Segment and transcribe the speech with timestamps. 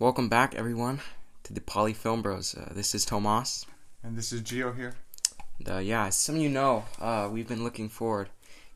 [0.00, 1.00] Welcome back, everyone,
[1.42, 2.54] to the Poly Film Bros.
[2.54, 3.66] Uh, this is Tomas.
[4.02, 4.94] And this is Geo here.
[5.58, 8.30] And, uh, yeah, as some of you know, uh, we've been looking forward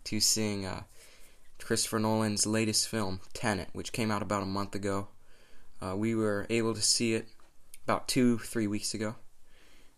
[0.05, 0.83] to seeing uh,
[1.59, 5.09] Christopher Nolan's latest film, Tenet, which came out about a month ago.
[5.81, 7.29] Uh, we were able to see it
[7.85, 9.15] about two, three weeks ago.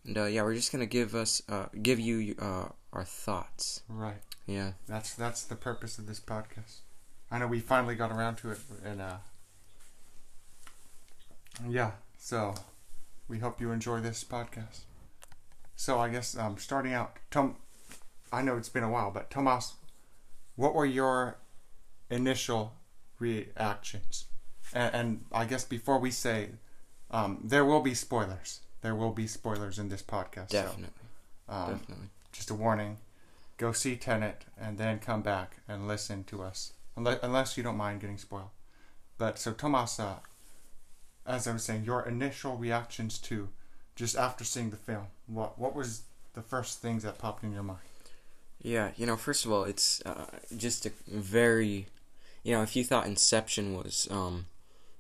[0.05, 3.83] And uh, yeah, we're just gonna give us, uh, give you uh, our thoughts.
[3.89, 4.23] Right.
[4.47, 4.75] Yeah.
[4.87, 6.83] That's that's the purpose of this podcast.
[7.33, 9.17] I know we finally got around to it, and uh,
[11.69, 11.93] yeah.
[12.19, 12.55] So
[13.29, 14.81] we hope you enjoy this podcast.
[15.75, 17.57] So I guess um, starting out, Tom,
[18.33, 19.75] I know it's been a while, but Tomas,
[20.57, 21.39] what were your
[22.11, 22.73] initial
[23.19, 24.27] reactions?
[24.73, 26.51] And, and I guess before we say,
[27.11, 28.61] um, there will be spoilers.
[28.81, 30.51] There will be spoilers in this podcast.
[30.51, 30.89] so, Definitely.
[31.49, 32.07] um, Definitely.
[32.33, 32.99] just a warning
[33.57, 37.77] go see Tenet and then come back and listen to us unless, unless you don't
[37.77, 38.51] mind getting spoiled
[39.19, 40.17] but so Tomas uh,
[41.27, 43.49] as I was saying your initial reactions to
[43.95, 46.03] just after seeing the film what what was
[46.35, 47.81] the first things that popped in your mind
[48.63, 51.87] Yeah, you know, first of all, it's uh, just a very,
[52.43, 54.47] you know, if you thought Inception was um,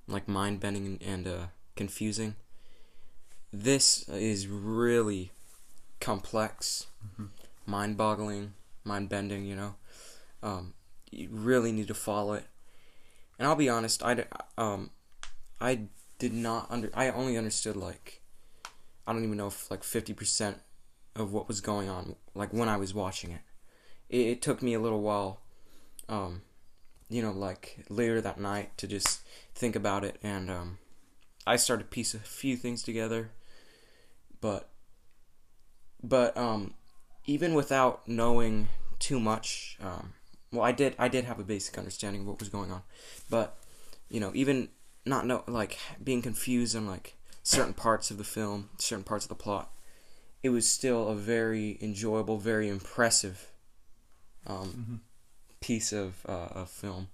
[0.06, 2.36] like mind bending and uh, confusing,
[3.52, 5.30] this is really
[6.00, 7.28] complex, Mhm.
[7.66, 9.44] mind boggling, mind bending.
[9.46, 9.74] You know,
[10.42, 10.74] um,
[11.10, 12.46] you really need to follow it.
[13.38, 14.24] And I'll be honest, I
[14.56, 14.90] um,
[15.60, 18.22] I did not under, I only understood like,
[19.06, 20.58] I don't even know if like fifty percent
[21.14, 23.40] of what was going on, like when I was watching it.
[24.08, 25.40] It, it took me a little while,
[26.08, 26.42] um,
[27.08, 29.20] you know, like later that night to just
[29.54, 30.78] think about it, and um,
[31.46, 33.30] I started to piece a few things together,
[34.40, 34.68] but,
[36.02, 36.74] but um,
[37.24, 40.14] even without knowing too much, um,
[40.52, 42.82] well, I did, I did have a basic understanding of what was going on,
[43.30, 43.56] but,
[44.08, 44.68] you know, even
[45.06, 49.28] not know, like being confused on like certain parts of the film, certain parts of
[49.28, 49.70] the plot,
[50.42, 53.50] it was still a very enjoyable, very impressive
[54.46, 55.00] um, Mhm.
[55.60, 57.08] piece of uh, of film,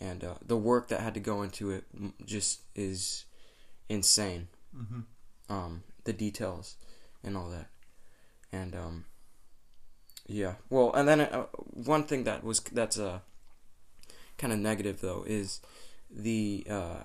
[0.00, 1.84] and uh, the work that had to go into it
[2.24, 3.24] just is
[3.88, 4.48] insane.
[4.76, 5.00] mm-hmm.
[5.48, 6.76] Um, the details
[7.22, 7.68] and all that,
[8.52, 9.04] and um,
[10.26, 10.54] yeah.
[10.70, 13.20] Well, and then uh, one thing that was that's uh,
[14.38, 15.60] kind of negative though is
[16.10, 17.02] the uh,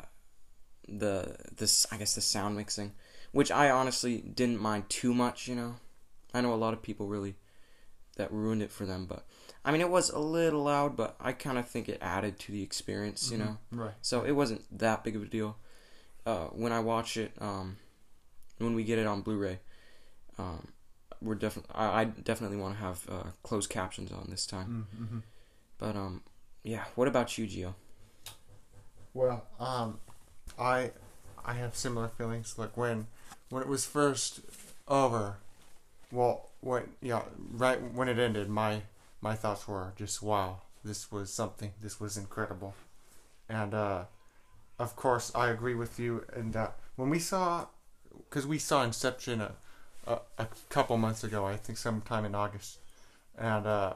[0.87, 2.93] the this I guess the sound mixing,
[3.31, 5.47] which I honestly didn't mind too much.
[5.47, 5.75] You know,
[6.33, 7.35] I know a lot of people really
[8.17, 9.25] that ruined it for them, but
[9.63, 12.51] I mean it was a little loud, but I kind of think it added to
[12.51, 13.31] the experience.
[13.31, 13.57] You know.
[13.71, 15.57] right So it wasn't that big of a deal.
[16.25, 17.77] Uh, when I watch it, um,
[18.59, 19.59] when we get it on Blu-ray,
[20.37, 20.67] um,
[21.19, 24.87] we're definitely I, I definitely want to have uh, closed captions on this time.
[24.95, 25.19] mm-hmm.
[25.77, 26.21] But um,
[26.63, 26.83] yeah.
[26.95, 27.73] What about you, Gio?
[29.13, 29.99] Well, um,
[30.57, 30.91] I
[31.45, 32.57] I have similar feelings.
[32.57, 33.07] Like when
[33.49, 34.41] when it was first
[34.87, 35.37] over,
[36.11, 38.81] well, when yeah, right when it ended, my
[39.21, 41.71] my thoughts were just wow, this was something.
[41.81, 42.73] This was incredible,
[43.49, 44.03] and uh,
[44.79, 47.67] of course I agree with you in that when we saw,
[48.29, 49.53] because we saw Inception a,
[50.07, 52.79] a a couple months ago, I think sometime in August,
[53.37, 53.93] and uh,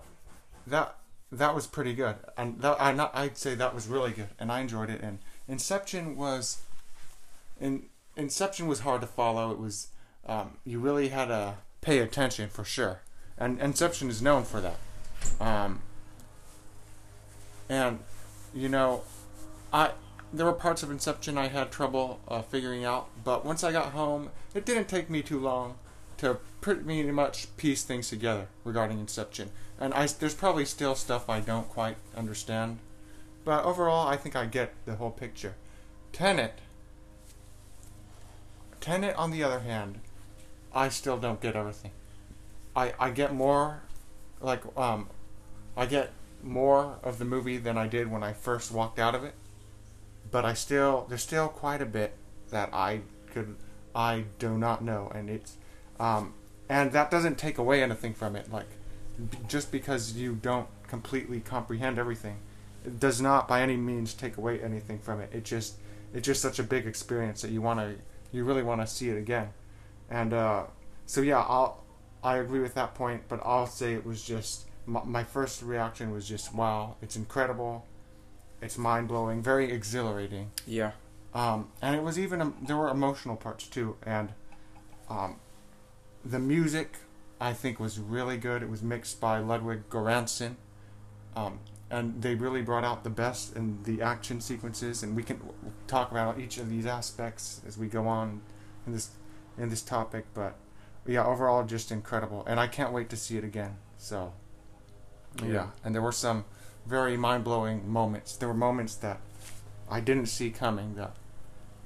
[0.68, 0.96] that
[1.32, 4.52] that was pretty good, and that I not I'd say that was really good, and
[4.52, 5.02] I enjoyed it.
[5.02, 6.60] And Inception was,
[7.60, 7.86] in
[8.16, 9.52] Inception was hard to follow.
[9.52, 9.90] It was
[10.26, 13.02] um, you really had to pay attention for sure,
[13.38, 14.78] and Inception is known for that.
[15.40, 15.82] Um,
[17.70, 18.00] and
[18.54, 19.04] you know,
[19.72, 19.92] I
[20.34, 23.92] there were parts of Inception I had trouble uh, figuring out, but once I got
[23.92, 25.76] home, it didn't take me too long
[26.18, 29.52] to pretty much piece things together regarding Inception.
[29.80, 32.80] And I, there's probably still stuff I don't quite understand,
[33.46, 35.56] but overall, I think I get the whole picture.
[36.12, 36.60] Tenet.
[38.82, 40.00] Tenet, on the other hand,
[40.74, 41.92] I still don't get everything.
[42.76, 43.84] I I get more,
[44.42, 45.10] like um,
[45.78, 46.12] I get
[46.44, 49.34] more of the movie than I did when I first walked out of it.
[50.30, 52.14] But I still there's still quite a bit
[52.50, 53.56] that I could
[53.96, 55.58] I do not know, and it's
[56.00, 56.34] um,
[56.68, 58.52] and that doesn't take away anything from it.
[58.52, 58.68] Like
[59.48, 62.38] just because you don't completely comprehend everything,
[63.00, 65.30] does not by any means take away anything from it.
[65.34, 65.76] It just
[66.14, 67.96] it's just such a big experience that you want to
[68.32, 69.50] you really want to see it again,
[70.10, 70.64] and uh,
[71.06, 71.84] so yeah, I'll
[72.24, 76.12] I agree with that point, but I'll say it was just my, my first reaction
[76.12, 77.86] was just wow, it's incredible,
[78.62, 80.52] it's mind blowing, very exhilarating.
[80.66, 80.92] Yeah.
[81.34, 84.30] Um, and it was even um, there were emotional parts too, and
[85.10, 85.36] um,
[86.24, 86.98] the music
[87.40, 88.64] I think was really good.
[88.64, 90.56] It was mixed by Ludwig Göransson.
[91.36, 91.60] Um,
[91.90, 95.04] and they really brought out the best in the action sequences.
[95.04, 95.40] And we can
[95.88, 98.42] talk about each of these aspects as we go on
[98.86, 99.12] in this
[99.58, 100.26] in this topic.
[100.34, 100.56] But
[101.06, 103.78] yeah, overall, just incredible, and I can't wait to see it again.
[103.98, 104.34] So
[105.42, 105.68] yeah, Yeah.
[105.84, 106.46] and there were some
[106.86, 108.36] very mind blowing moments.
[108.36, 109.20] There were moments that
[109.90, 111.16] I didn't see coming that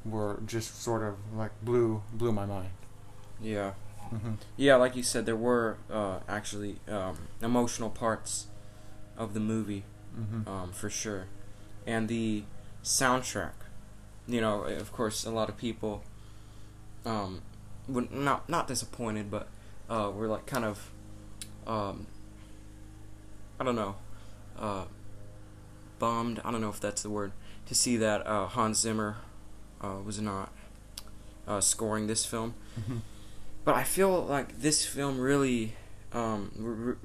[0.06, 2.69] were just sort of like blew blew my mind.
[3.42, 3.74] Yeah.
[4.13, 4.34] Mm-hmm.
[4.57, 8.48] Yeah, like you said, there were uh, actually um, emotional parts
[9.18, 9.84] of the movie,
[10.17, 10.50] Mm-hmm.
[10.50, 11.25] um, for sure,
[11.85, 12.44] and the
[12.83, 13.51] soundtrack.
[14.27, 16.03] You know, of course, a lot of people,
[17.06, 17.41] um,
[17.88, 19.47] would not not disappointed, but
[19.89, 20.91] uh, were like kind of,
[21.65, 22.07] um,
[23.59, 23.95] I don't know,
[24.57, 24.85] uh,
[25.97, 26.41] bummed.
[26.45, 27.31] I don't know if that's the word
[27.65, 29.17] to see that uh, Hans Zimmer
[29.81, 30.51] uh, was not
[31.47, 32.53] uh, scoring this film.
[32.79, 32.97] Mm-hmm.
[33.65, 35.75] But I feel like this film really,
[36.13, 36.97] um,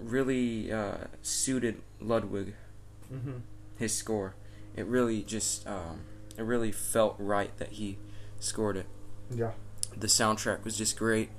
[0.00, 2.54] really uh, suited Ludwig,
[3.12, 3.38] Mm-hmm.
[3.76, 4.34] his score.
[4.76, 6.02] It really just, um,
[6.38, 7.98] it really felt right that he
[8.38, 8.86] scored it.
[9.34, 9.50] Yeah.
[9.96, 11.30] The soundtrack was just great,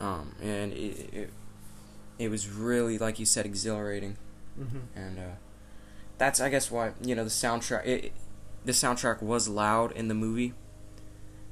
[0.00, 1.30] um, and it, it
[2.18, 4.16] it was really, like you said, exhilarating.
[4.58, 4.98] Mm-hmm.
[4.98, 5.22] And uh,
[6.16, 7.84] that's, I guess, why you know the soundtrack.
[7.86, 8.12] It,
[8.64, 10.54] the soundtrack was loud in the movie,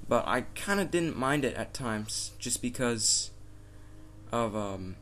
[0.08, 3.30] but I kind of didn't mind it at times, just because
[4.32, 4.96] of um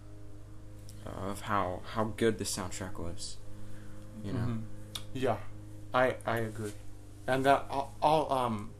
[1.16, 3.36] of how how good the soundtrack was.
[4.24, 4.38] You know.
[4.38, 4.58] Mm-hmm.
[5.14, 5.36] Yeah,
[5.94, 6.72] I I agree,
[7.26, 8.70] and that I'll, I'll um.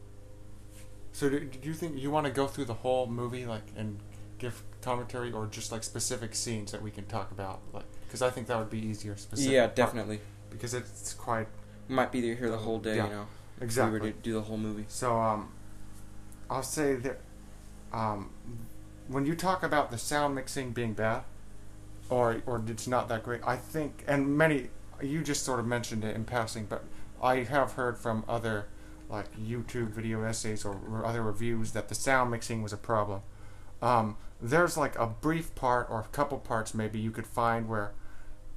[1.12, 3.99] So do, do you think you want to go through the whole movie like and
[4.38, 8.31] give commentary or just like specific scenes that we can talk about like because I
[8.31, 9.17] think that would be easier.
[9.17, 10.21] Specific Yeah, part- definitely.
[10.50, 11.49] because it's quite
[11.88, 12.97] Might be here the whole day.
[12.97, 13.27] Yeah, You know.
[13.61, 13.97] exactly.
[13.97, 14.85] If we were to do the whole movie.
[14.88, 15.53] So um,
[16.49, 17.19] I'll say that
[17.93, 18.31] um,
[19.09, 21.23] when you talk about the sound mixing being bad,
[22.10, 24.68] or or it's not that great, I think, and many
[25.00, 26.84] you just sort of mentioned it in passing, but
[27.22, 28.66] I have heard from other
[29.08, 33.22] like YouTube video essays or, or other reviews that the sound mixing was a problem.
[33.82, 37.92] Um, there's like a brief part or a couple parts maybe you could find where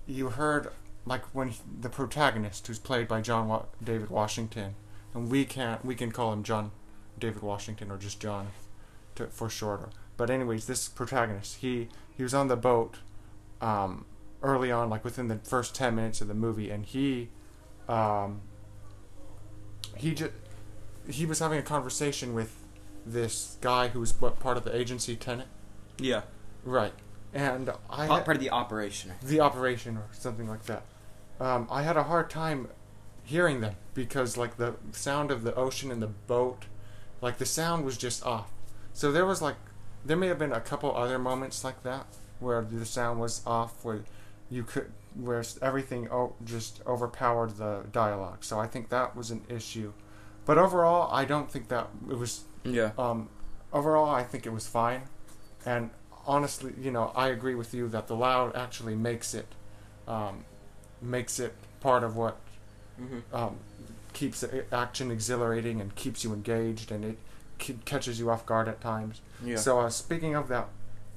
[0.05, 0.69] you heard
[1.05, 4.75] like when he- the protagonist who's played by John Wa- David Washington
[5.13, 6.71] and we can't we can call him John
[7.17, 8.47] David Washington or just John
[9.15, 9.89] to, for shorter.
[10.17, 12.97] But anyways, this protagonist he he was on the boat
[13.63, 14.05] um,
[14.41, 17.29] early on, like within the first ten minutes of the movie, and he
[17.87, 18.41] um,
[19.97, 20.31] he just
[21.09, 22.55] he was having a conversation with
[23.05, 25.47] this guy who was what part of the agency Tenet,
[25.99, 26.21] Yeah.
[26.63, 26.93] right?
[27.33, 29.11] And I Part of the operation.
[29.21, 30.83] the operation or something like that.
[31.41, 32.69] Um, I had a hard time
[33.23, 36.65] hearing them because like the sound of the ocean and the boat,
[37.21, 38.51] like the sound was just off.
[38.93, 39.55] So there was like
[40.05, 42.05] there may have been a couple other moments like that
[42.43, 44.01] where the sound was off where
[44.49, 48.43] you could where everything o- just overpowered the dialogue.
[48.43, 49.93] So I think that was an issue.
[50.45, 52.91] But overall, I don't think that it was Yeah.
[52.97, 53.29] um,
[53.71, 55.03] overall, I think it was fine,
[55.65, 55.91] and
[56.25, 59.47] honestly, you know, I agree with you that the loud actually makes it,
[60.07, 60.45] um,
[61.01, 62.37] makes it part of what
[63.01, 63.35] Mm-hmm.
[63.35, 63.57] um,
[64.13, 67.17] keeps the action exhilarating and keeps you engaged, and it
[67.85, 69.21] catches you off guard at times.
[69.43, 69.55] Yeah.
[69.57, 70.67] So, uh, speaking of that,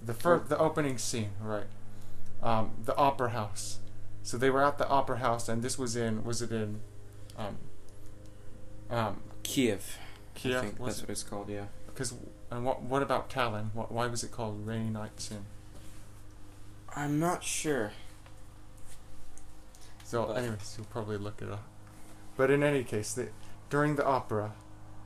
[0.06, 1.66] the first, the opening scene, right?
[2.42, 3.80] Um, the opera house.
[4.22, 6.80] So they were at the opera house, and this was in, was it in,
[7.36, 7.56] um,
[8.90, 9.98] um, Kiev.
[10.34, 10.56] Kiev?
[10.56, 11.48] I think that's what it's called.
[11.48, 11.66] Yeah.
[11.86, 12.14] Because
[12.50, 13.74] and what what about Tallinn?
[13.74, 15.44] What, why was it called Rainy Nights in?
[16.94, 17.92] I'm not sure.
[20.04, 21.64] So, But- anyways, you'll probably look it up.
[22.36, 23.28] But in any case, the,
[23.70, 24.52] during the opera,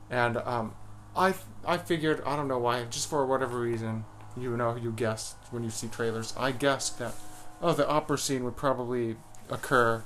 [0.09, 0.73] and um,
[1.15, 1.33] I
[1.65, 4.05] I figured I don't know why, just for whatever reason,
[4.37, 6.33] you know, you guessed when you see trailers.
[6.37, 7.13] I guessed that
[7.61, 9.15] oh, the opera scene would probably
[9.49, 10.03] occur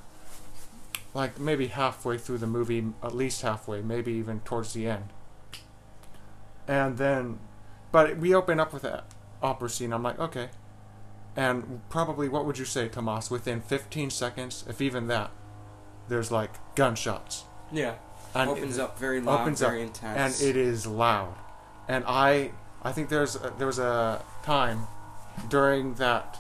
[1.14, 5.06] like maybe halfway through the movie, at least halfway, maybe even towards the end.
[6.68, 7.40] And then,
[7.92, 9.06] but we open up with that
[9.42, 9.94] opera scene.
[9.94, 10.50] I'm like, okay.
[11.38, 13.32] And probably, what would you say, Tomas?
[13.32, 15.32] Within 15 seconds, if even that,
[16.10, 17.46] there's like gunshots.
[17.72, 17.96] Yeah.
[18.34, 21.36] And opens up very loud, opens up, very and it is loud.
[21.88, 22.52] And I,
[22.86, 24.88] I think there's a, there was a time
[25.50, 26.38] during that,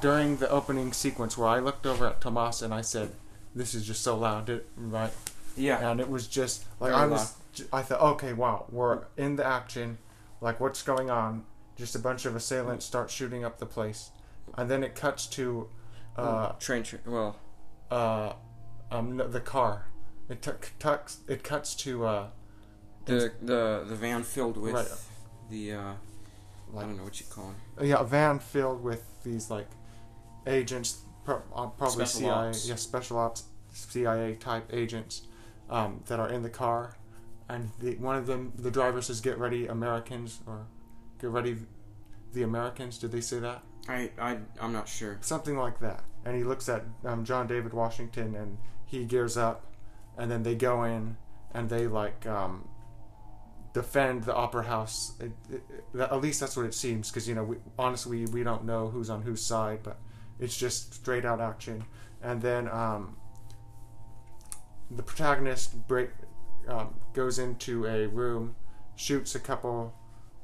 [0.00, 3.10] during the opening sequence where I looked over at Tomas and I said,
[3.54, 5.12] "This is just so loud," right?
[5.56, 5.90] yeah.
[5.90, 7.34] and it was just like Very I was.
[7.72, 9.98] I thought, okay, wow, we're in the action.
[10.40, 11.44] Like, what's going on?
[11.76, 14.10] Just a bunch of assailants start shooting up the place,
[14.56, 15.68] and then it cuts to,
[16.16, 16.84] uh, train.
[16.84, 17.36] Tra- well,
[17.90, 18.34] uh,
[18.92, 19.86] um, the car.
[20.28, 21.18] It tuck tucks.
[21.28, 22.26] It cuts to uh,
[23.06, 24.88] the the the van filled with Right.
[25.50, 25.92] The uh,
[26.76, 27.86] I don't know what you call them.
[27.86, 29.68] yeah, a van filled with these like
[30.46, 32.68] agents pro- uh, probably Special CIA, ops.
[32.68, 35.22] yeah, special ops, CIA type agents
[35.70, 36.96] um, that are in the car,
[37.48, 40.66] and the, one of them, the driver says, "Get ready, Americans," or
[41.20, 41.56] "Get ready,
[42.32, 43.62] the Americans." Did they say that?
[43.88, 45.18] I I I'm not sure.
[45.20, 46.02] Something like that.
[46.24, 49.72] And he looks at um, John David Washington, and he gears up,
[50.16, 51.16] and then they go in,
[51.52, 52.66] and they like um,
[53.74, 55.12] defend the opera house.
[55.20, 58.64] It, it, at least that's what it seems, because you know, we, honestly, we don't
[58.64, 59.98] know who's on whose side, but
[60.40, 61.84] it's just straight out action.
[62.22, 63.16] And then um,
[64.90, 66.10] the protagonist break
[66.68, 68.56] um, goes into a room,
[68.96, 69.92] shoots a couple,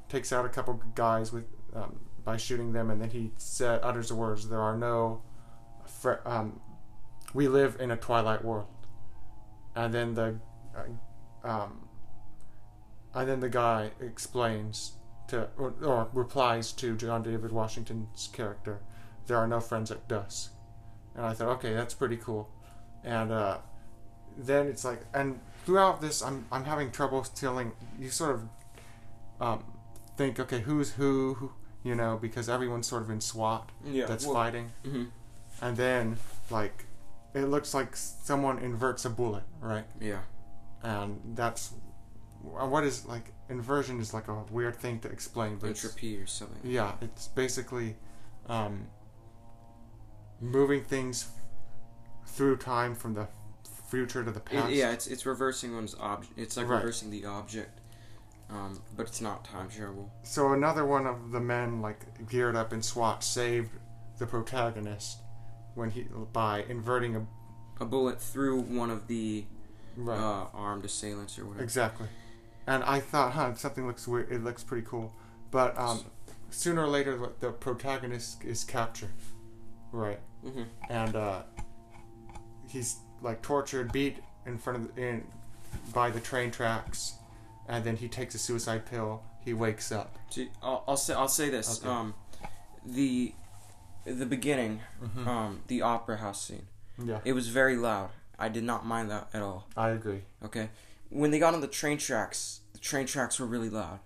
[0.09, 4.09] takes out a couple guys with um, by shooting them, and then he said utters
[4.09, 5.23] the words, "There are no,
[5.87, 6.59] fr- um,
[7.33, 8.67] we live in a twilight world."
[9.73, 10.35] And then the,
[10.75, 11.87] uh, um,
[13.13, 14.93] and then the guy explains
[15.27, 18.81] to or, or replies to John David Washington's character,
[19.27, 20.53] "There are no friends at dusk."
[21.15, 22.49] And I thought, okay, that's pretty cool.
[23.03, 23.57] And uh,
[24.37, 27.73] then it's like, and throughout this, I'm I'm having trouble telling.
[27.99, 28.49] You sort of
[29.39, 29.63] um,
[30.17, 31.51] think, okay, who's who, who,
[31.83, 34.05] you know, because everyone's sort of in SWAT Yeah.
[34.05, 35.05] that's well, fighting, hmm
[35.61, 36.17] and then
[36.49, 36.85] like
[37.33, 39.85] it looks like someone inverts a bullet, right?
[39.99, 40.19] Yeah.
[40.83, 41.73] And that's
[42.43, 46.59] what is like inversion is like a weird thing to explain, but Entropy or something.
[46.63, 47.95] yeah, it's basically
[48.47, 48.87] um,
[50.39, 51.27] moving things
[52.25, 53.27] through time from the
[53.89, 54.71] future to the It- past.
[54.71, 56.37] yeah, it's it's reversing one's object.
[56.37, 56.77] It's like Right.
[56.77, 57.79] reversing the object,
[58.49, 60.11] um, but it's not time travel.
[60.23, 63.71] So another one of the men, like geared up in SWAT, saved
[64.17, 65.19] the protagonist
[65.75, 67.27] when he by inverting a
[67.79, 69.45] A bullet through one of the
[69.97, 71.63] right uh, armed assailants or whatever.
[71.63, 72.07] exactly.
[72.67, 74.31] And I thought, huh, something looks weird.
[74.31, 75.13] It looks pretty cool,
[75.49, 76.03] but um,
[76.49, 79.09] sooner or later, the- the protagonist is captured,
[79.91, 80.19] right?
[80.43, 81.41] hmm and uh,
[82.67, 85.23] he's like tortured, beat in front of the, in
[85.93, 87.13] by the train tracks,
[87.67, 89.23] and then he takes a suicide pill.
[89.43, 90.15] He wakes up.
[90.61, 91.79] I'll, I'll say I'll say this.
[91.79, 91.89] Okay.
[91.89, 92.13] Um,
[92.85, 93.33] the
[94.05, 95.27] the beginning, Mm-hmm.
[95.27, 96.67] um, the opera house scene.
[97.03, 98.09] Yeah, It was very loud.
[98.39, 99.67] I did not mind that at all.
[99.77, 100.21] I agree.
[100.43, 100.69] Okay,
[101.11, 103.99] when they got on the train tracks, the train tracks were really loud.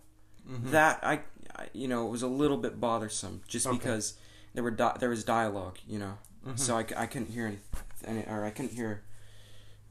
[0.50, 0.72] Mhm.
[0.72, 1.22] That I,
[1.56, 3.78] I, you know, it was a little bit bothersome just Okay.
[3.78, 4.16] because
[4.54, 6.60] there were di- there was dialogue, you know, Mhm.
[6.60, 7.60] so I couldn't hear any,
[8.04, 9.04] any, or I couldn't hear,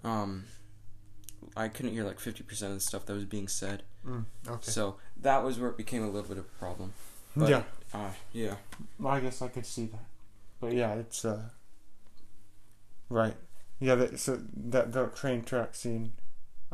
[0.05, 0.45] um,
[1.57, 3.83] I couldn't hear like fifty percent of the stuff that was being said.
[4.07, 4.71] Mm, okay.
[4.71, 6.93] So that was where it became a little bit of a problem.
[7.37, 8.57] But, yeah, Uh, yeah.
[9.05, 10.05] I guess I could see that.
[10.61, 11.49] But yeah, it's uh.
[13.09, 13.37] Right.
[13.81, 13.95] Yeah.
[13.97, 16.13] That, so that the train track scene,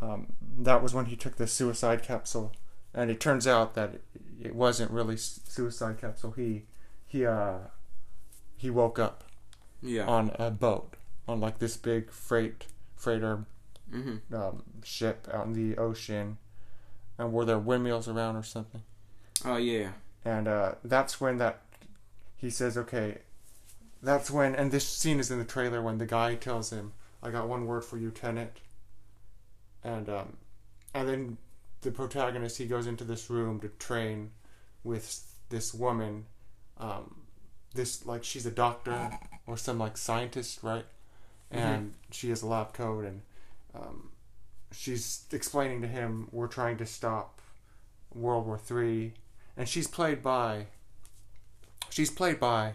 [0.00, 2.52] um, that was when he took the suicide capsule,
[2.94, 4.00] and it turns out that
[4.42, 6.32] it, wasn't really suicide capsule.
[6.32, 6.64] He,
[7.06, 7.58] he uh,
[8.56, 9.24] he woke up.
[9.82, 10.04] Yeah.
[10.04, 12.66] on a boat on like this big freight
[12.96, 13.46] freighter
[13.90, 14.34] mm-hmm.
[14.34, 16.36] um, ship out in the ocean
[17.16, 18.82] and were there windmills around or something
[19.42, 19.92] Oh yeah.
[20.22, 21.62] and uh, that's when that
[22.36, 23.18] he says okay
[24.02, 26.92] that's when and this scene is in the trailer when the guy tells him
[27.22, 28.58] i got one word for you Tenet
[29.84, 30.36] and um,
[30.94, 31.36] and then
[31.82, 34.30] the protagonist he goes into this room to train
[34.84, 36.26] with this woman
[36.78, 37.16] um,
[37.74, 39.10] this like she's a doctor
[39.46, 40.84] or some like scientist right?
[41.50, 43.22] And she has a lab coat and
[43.74, 44.10] um,
[44.72, 47.40] she's explaining to him we're trying to stop
[48.14, 49.14] world war three.
[49.56, 50.66] And she's played by
[51.88, 52.74] she's played by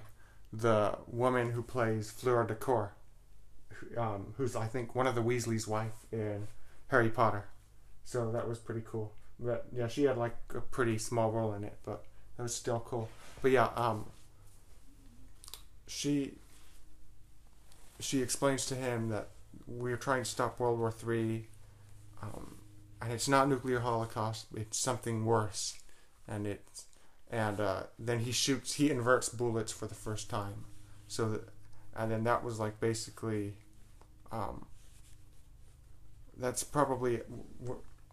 [0.52, 2.94] the woman who plays Fleur Delacour,
[3.74, 6.48] who- um, who's I think one of the Weasley's wife in
[6.88, 7.46] Harry Potter.
[8.04, 9.14] So that was pretty cool.
[9.40, 12.06] But yeah, she had like a pretty small role in it, but
[12.38, 13.10] that was still cool.
[13.42, 14.06] But yeah, um,
[15.88, 16.34] she
[18.00, 19.28] she explains to him that
[19.68, 21.48] we're trying to stop World War Three,
[22.22, 22.56] um,
[23.02, 25.80] and it's not nuclear holocaust; it's something worse,
[26.28, 26.86] and it's
[27.30, 30.66] and uh, then he shoots he inverts bullets for the first time
[31.08, 31.50] so that
[31.96, 33.54] and then that was like basically
[34.32, 34.66] um,
[36.38, 37.22] that's probably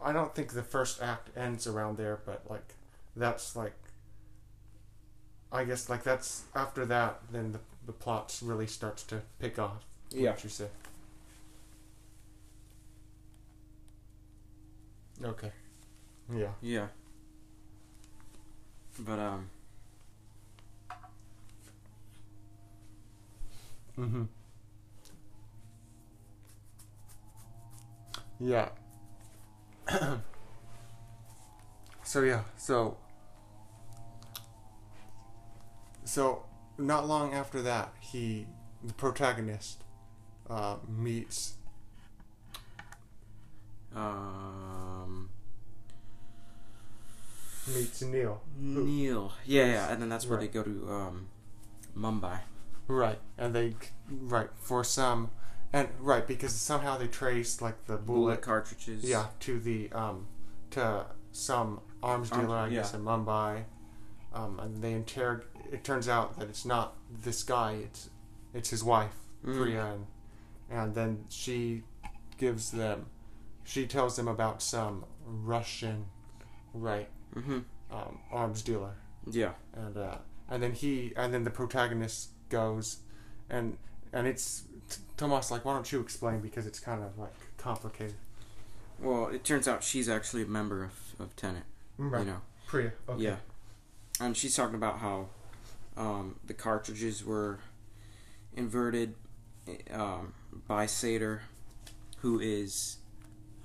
[0.04, 2.74] I don't think the first act ends around there but like
[3.16, 3.74] that's like
[5.52, 9.84] i guess like that's after that then the, the plot really starts to pick off
[10.10, 10.30] Yeah.
[10.30, 10.68] what you say
[15.24, 15.52] okay
[16.34, 16.86] yeah Yeah.
[18.98, 19.48] But um.
[23.98, 24.22] Mm-hmm.
[28.40, 28.68] Yeah.
[32.02, 32.96] so yeah, so
[36.04, 36.44] so
[36.78, 38.46] not long after that, he
[38.82, 39.82] the protagonist
[40.50, 41.54] uh, meets
[43.94, 45.28] Um,
[47.74, 48.40] meets Neil.
[48.58, 49.32] Neil.
[49.44, 50.50] Yeah, yeah, and then that's where Right.
[50.50, 51.28] they go to um,
[51.96, 52.40] Mumbai.
[52.88, 53.74] Right, and they
[54.08, 55.30] right for some,
[55.72, 59.04] and right because somehow they traced like the Bullet bullet, cartridges.
[59.04, 60.26] yeah, to the um
[60.70, 62.98] to some arms dealer, I guess, yeah.
[62.98, 63.64] in Mumbai,
[64.34, 65.42] um, and they interrog.
[65.70, 68.10] It turns out that it's not this guy; it's
[68.54, 69.14] it's his wife,
[69.46, 69.56] Mhm.
[69.56, 70.06] Priya, and,
[70.70, 71.82] and then she
[72.38, 73.06] gives them,
[73.64, 76.06] she tells them about some Russian,
[76.74, 77.60] right, Mm-hmm.
[77.90, 78.94] um, arms dealer
[79.30, 79.52] Yeah.
[79.72, 80.16] and uh,
[80.50, 82.98] and then he and then the protagonist goes
[83.48, 83.78] and
[84.12, 84.64] and it's
[85.16, 88.14] Tomas like why don't you explain because it's kind of like complicated
[89.00, 91.64] Well, it turns out she's actually a member of, of Tenet.
[91.98, 92.40] You know.
[92.66, 93.36] Priya okay Yeah.
[94.20, 95.28] And she's talking about how
[95.96, 97.58] um, the cartridges were
[98.54, 99.14] inverted
[99.92, 100.34] um,
[100.68, 101.42] by Sator,
[102.18, 102.98] who is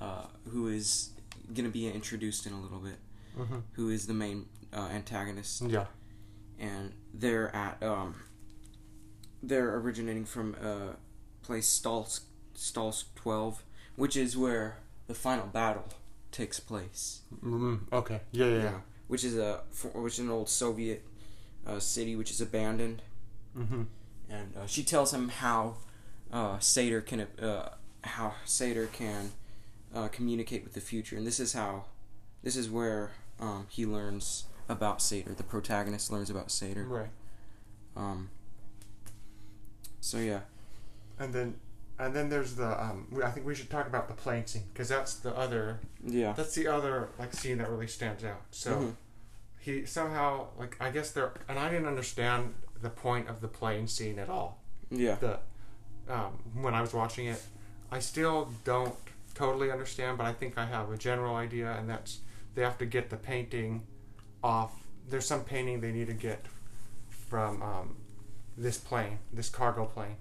[0.02, 1.12] uh, who is
[1.54, 2.98] gonna be introduced in a little bit.
[3.36, 5.62] hmm Who is the main uh, antagonist?
[5.68, 5.86] yeah
[6.60, 8.16] and they're at um,
[9.44, 10.96] they're originating from a
[11.48, 12.22] place Stalsk
[12.56, 13.64] Stalsk twelve,
[13.96, 14.78] which is where
[15.08, 15.86] the final battle
[16.32, 17.22] takes place.
[17.44, 18.80] mm okay yeah yeah, yeah.
[19.08, 21.02] which is a for- which is an old Soviet
[21.66, 23.02] uh, city which is abandoned,
[23.56, 23.84] hmm
[24.30, 25.76] and uh, she tells him how
[26.32, 27.70] uh, Sator can uh,
[28.04, 29.32] how Sator can
[29.96, 31.86] uh, communicate with the future, and this is how
[32.44, 35.34] this is where um, he learns about Sator.
[35.34, 36.84] The protagonist learns about Sator.
[36.84, 37.10] right
[37.96, 38.30] Um,
[40.02, 40.42] so yeah,
[41.20, 41.56] and then
[42.00, 44.90] and then there's the um I think we should talk about the plane scene because
[44.90, 48.94] that's the other yeah, that's the other like scene that really stands out so Mhm.
[49.60, 53.88] he somehow like I guess there and I didn't understand the point of the plane
[53.88, 55.40] scene at all yeah, the
[56.08, 57.42] um, when I was watching it.
[57.92, 58.96] I still don't
[59.34, 62.20] totally understand, but I think I have a general idea, and that's
[62.56, 63.86] they have to get the painting
[64.44, 64.72] off.
[65.10, 66.46] There's some painting they need to get
[67.10, 67.98] from um,
[68.58, 70.16] this plane, this cargo plane.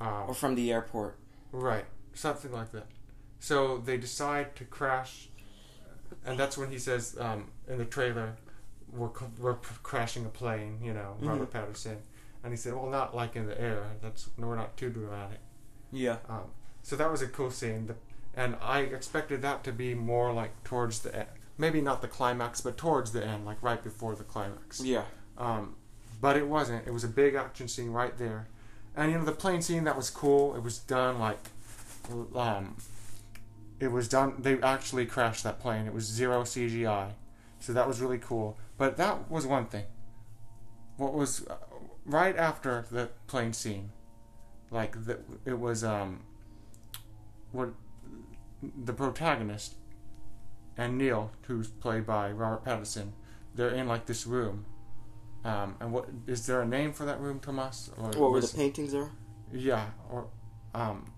[0.00, 1.16] Um, or from the airport.
[1.52, 2.86] Right, something like that.
[3.38, 5.28] So they decide to crash,
[6.24, 8.36] and that's when he says um, in the trailer,
[8.92, 11.98] "We're we're crashing a plane," you know, Robert Pattinson,
[12.42, 13.84] and he said, "Well, not like in the air.
[14.02, 15.38] That's we're not too dramatic."
[15.92, 16.50] Yeah, Um,
[16.82, 17.94] so that was a cool scene, the,
[18.34, 22.60] and I expected that to be more like towards the end, maybe not the climax,
[22.60, 24.80] but towards the end, like right before the climax.
[24.80, 25.04] yeah,
[25.38, 25.76] Um,
[26.20, 26.84] but it wasn't.
[26.86, 28.48] It was a big action scene right there,
[28.96, 30.54] and you know the plane scene that was cool.
[30.54, 31.38] It was done like,
[32.34, 32.76] um,
[33.80, 34.34] it was done.
[34.38, 35.86] They actually crashed that plane.
[35.86, 37.10] It was zero CGI,
[37.60, 38.58] so that was really cool.
[38.78, 39.84] But that was one thing.
[40.96, 41.56] What was uh,
[42.04, 43.90] right after the plane scene,
[44.70, 46.20] like the, it was um,
[47.52, 47.70] what
[48.62, 49.74] the protagonist
[50.76, 53.10] and Neil, who's played by Robert Pattinson,
[53.54, 54.66] they're in like this room.
[55.44, 57.90] Um, and what is there a name for that room, Tomas?
[57.98, 59.10] Or what were the paintings are?
[59.52, 60.26] Yeah, or
[60.74, 61.12] um,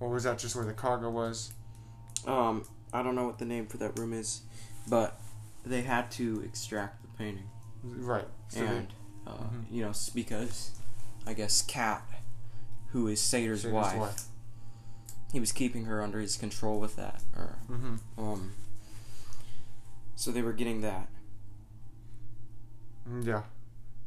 [0.00, 1.52] or was that just where the cargo was?
[2.26, 4.42] Um, I don't know what the name for that room is,
[4.88, 5.20] but
[5.64, 7.48] they had to extract the painting,
[7.84, 8.26] Right.
[8.48, 8.88] So and
[9.26, 9.64] uh, Mhm.
[9.70, 10.72] you know, because
[11.26, 12.02] I guess Kat,
[12.88, 14.22] who is Sator's Sator's wife, wife.
[15.32, 18.00] he was keeping her under his control with that, or Mhm.
[18.18, 18.52] um,
[20.16, 21.08] so they were getting that.
[23.08, 23.42] Mm, Yeah.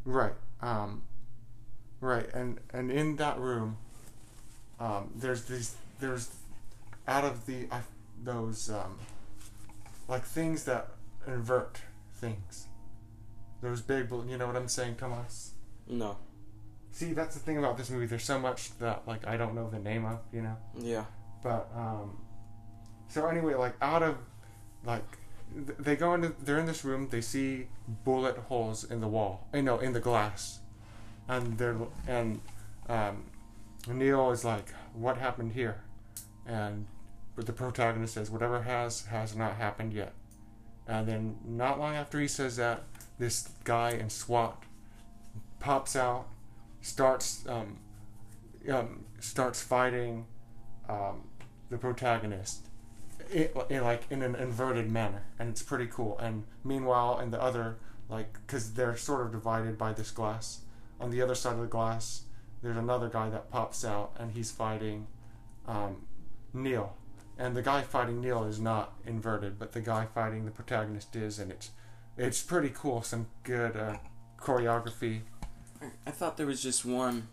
[0.06, 0.34] Right.
[0.62, 1.04] Um,
[2.02, 2.28] right.
[2.34, 3.78] And and in that room,
[4.80, 6.34] um, there's these there's
[7.08, 7.82] out of the I,
[8.24, 8.98] those um,
[10.08, 10.88] like things that
[11.28, 11.80] invert
[12.16, 12.68] things.
[13.62, 15.52] Those big, you know what I'm saying, Tomas?
[15.88, 16.18] No,
[16.92, 18.06] See, that's the thing about this movie.
[18.06, 20.58] There's so much that like I don't know the name of, you know.
[20.78, 21.06] yeah,
[21.42, 22.18] But um,
[23.08, 24.18] so anyway, like out of
[24.86, 25.18] like
[25.56, 27.10] they go into they're in this room.
[27.10, 29.48] They see bullet holes in the wall.
[29.54, 30.60] You know, in the glass,
[31.28, 32.42] and they're and
[32.90, 33.26] um,
[33.88, 35.82] Neil is like, "What happened here?"
[36.46, 36.88] And
[37.36, 40.14] but the protagonist says, "Whatever has has not happened yet."
[40.88, 42.84] And then not long after he says that,
[43.18, 44.62] this guy in SWAT
[45.60, 46.28] pops out,
[46.82, 47.78] starts um,
[48.70, 50.26] um, starts fighting
[50.90, 51.28] um,
[51.70, 52.68] the protagonist
[53.34, 56.18] in, in like in an inverted manner, and it's pretty cool.
[56.20, 57.78] And meanwhile, in the other
[58.10, 60.60] like, because they're sort of divided by this glass.
[61.00, 62.24] On the other side of the glass,
[62.62, 65.08] there's another guy that pops out, and he's fighting
[65.68, 66.04] um,
[66.54, 66.96] Neil.
[67.38, 71.40] And the guy fighting Neil is not inverted, but the guy fighting the protagonist is,
[71.40, 71.72] and it's
[72.18, 73.02] it's pretty cool.
[73.02, 73.98] Some good uh,
[74.40, 75.22] choreography.
[76.06, 77.28] I, thought there was just one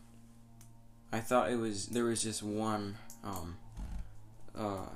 [1.12, 2.96] I thought it was there was just one.
[3.24, 3.56] Um,
[4.56, 4.86] uh,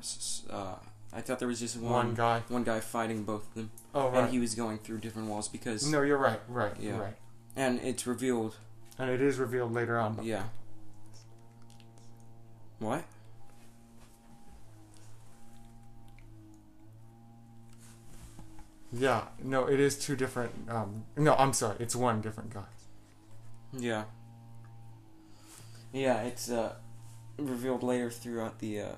[0.51, 0.77] uh,
[1.14, 2.42] I thought there was just one One guy.
[2.48, 4.24] one guy fighting both of them, Oh right.
[4.24, 6.40] and he was going through different walls because no, you're right.
[6.48, 6.72] Right.
[6.79, 6.90] Yeah.
[6.90, 7.16] You're right.
[7.57, 8.57] and it's revealed.
[8.98, 10.18] And it is revealed later on.
[10.22, 10.44] Yeah.
[12.81, 13.05] What?
[18.92, 19.22] Yeah.
[19.42, 20.53] No, it is two different.
[20.68, 21.77] Um, no, I'm sorry.
[21.81, 22.62] It's one different guy.
[23.72, 24.05] Yeah.
[25.92, 26.74] Yeah, it's uh
[27.38, 28.88] revealed later throughout the uh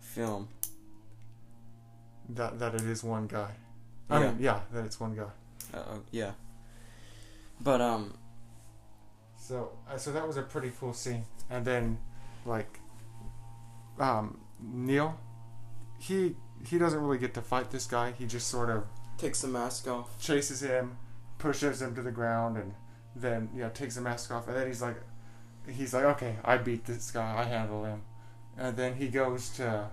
[0.00, 0.48] film.
[2.30, 3.52] That that it is one guy.
[4.10, 4.30] I Yeah.
[4.32, 5.30] mean, yeah, that it's one guy.
[5.74, 6.32] Uh, yeah.
[7.60, 8.14] But um
[9.36, 11.24] So, uh, so that was a pretty cool scene.
[11.50, 11.98] And then,
[12.46, 12.78] like,
[13.98, 15.18] um, Neil,
[15.98, 18.12] he he doesn't really get to fight this guy.
[18.12, 18.84] He just sort of
[19.18, 20.18] takes the mask off.
[20.20, 20.96] chases him,
[21.38, 22.74] pushes him to the ground, and
[23.16, 24.46] then you know takes the mask off.
[24.48, 24.96] And then he's like,
[25.68, 27.36] he's like, okay, I beat this guy.
[27.38, 28.02] I handle him.
[28.56, 29.90] And then he goes to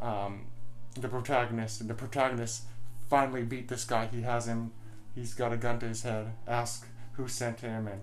[0.00, 0.46] um,
[0.94, 2.64] the protagonist, and the protagonist
[3.08, 4.06] finally beat this guy.
[4.06, 4.72] He has him.
[5.14, 6.32] He's got a gun to his head.
[6.46, 8.02] Ask who sent him, and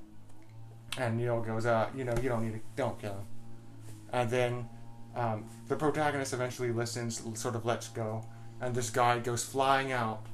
[0.98, 3.26] and Neil goes, uh, you know, you don't need to, don't kill him.
[4.14, 4.70] And then
[5.16, 8.26] um, the protagonist eventually listens, sort of lets go,
[8.62, 10.26] and this guy goes flying out,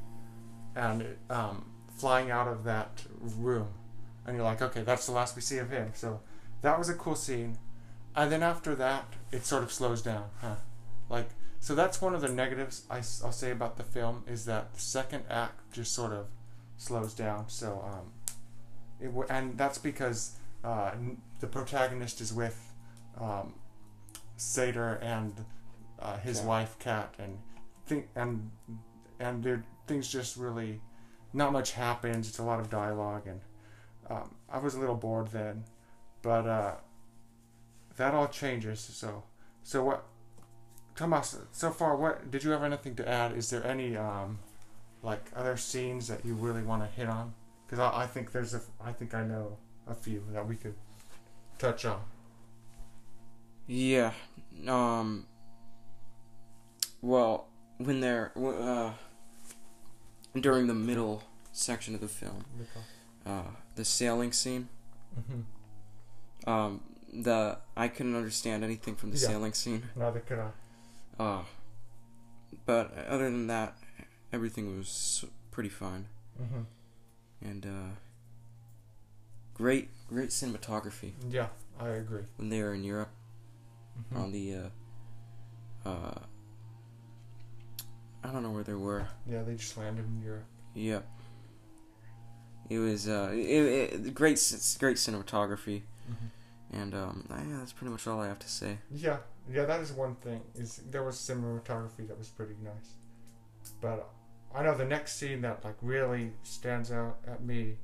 [0.75, 1.65] and um,
[1.97, 3.69] flying out of that room,
[4.25, 5.91] and you're like, okay, that's the last we see of him.
[5.93, 6.21] So
[6.61, 7.57] that was a cool scene,
[8.15, 10.55] and then after that, it sort of slows down, huh?
[11.09, 11.29] Like,
[11.61, 14.79] so that's one of the negatives I, will say about the film is that the
[14.81, 16.25] second act just sort of
[16.77, 17.45] slows down.
[17.49, 18.11] So um,
[18.99, 20.31] it w- and that's because
[20.63, 22.59] uh, n- the protagonist is with
[23.19, 23.53] um,
[24.37, 25.45] Sator and
[25.99, 26.47] uh, his Kat.
[26.47, 27.37] wife Kat, and
[27.85, 28.49] think and
[29.19, 30.81] and there things just really
[31.31, 32.27] not much happens.
[32.27, 33.41] It's a lot of dialogue, and
[34.09, 35.63] um, I was a little bored then,
[36.23, 36.73] but uh,
[37.97, 38.79] that all changes.
[38.79, 39.23] So
[39.61, 40.05] so what?
[40.95, 43.31] Tomas, so far, what did you have anything to add?
[43.35, 44.39] Is there any um,
[45.01, 47.33] like other scenes that you really want to hit on?
[47.65, 50.75] Because I, I think there's a, I think I know a few that we could
[51.57, 52.01] touch on.
[53.67, 54.11] Yeah.
[54.67, 55.25] Um.
[57.01, 58.91] Well, when they're uh
[60.39, 62.45] during the middle section of the film,
[63.25, 63.43] uh,
[63.75, 64.67] the sailing scene.
[65.19, 66.49] Mm-hmm.
[66.49, 66.81] Um,
[67.13, 69.27] the I couldn't understand anything from the Yeah.
[69.27, 69.89] sailing scene.
[69.95, 70.49] Neither could I.
[71.21, 71.43] Uh,
[72.65, 73.77] but other than that,
[74.33, 76.07] everything was pretty fun.
[76.41, 76.61] Mm-hmm.
[77.49, 77.89] and uh,
[79.53, 81.47] great, great cinematography Yeah,
[81.79, 82.23] I agree.
[82.37, 83.09] when they were in Europe
[83.99, 84.17] Mhm.
[84.17, 84.55] on the.
[84.55, 86.19] Uh, uh,
[88.23, 89.07] I don't know where they were.
[89.27, 90.45] Yeah, they just landed in Europe.
[90.73, 91.05] Yep.
[92.69, 94.37] It was uh, it, it, great,
[94.79, 95.81] great cinematography,
[96.71, 98.77] and um, yeah, that's pretty much all I have to say.
[98.89, 99.17] Yeah,
[99.49, 100.41] yeah, that is one thing.
[100.55, 102.95] Is there was cinematography that was pretty nice,
[103.79, 104.09] but
[104.53, 107.77] I know the next scene that like really stands out at me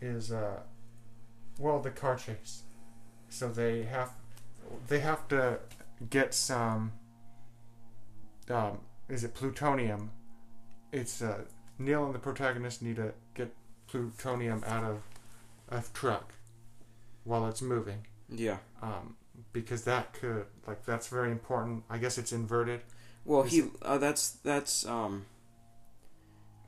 [0.00, 0.60] is uh,
[1.58, 2.62] well, the car chase.
[3.28, 4.10] So they have
[4.88, 5.58] they have to
[6.10, 6.92] get some.
[8.50, 10.10] Um, is it plutonium?
[10.92, 11.42] It's uh,
[11.78, 13.54] Neil and the protagonist need to get
[13.86, 15.02] plutonium out of
[15.70, 16.32] a truck
[17.24, 18.56] while it's moving Yeah.
[18.80, 19.16] um,
[19.52, 21.84] because that could like that's very important.
[21.90, 22.80] I guess it's inverted.
[23.24, 25.26] Well, Is he uh, that's that's um.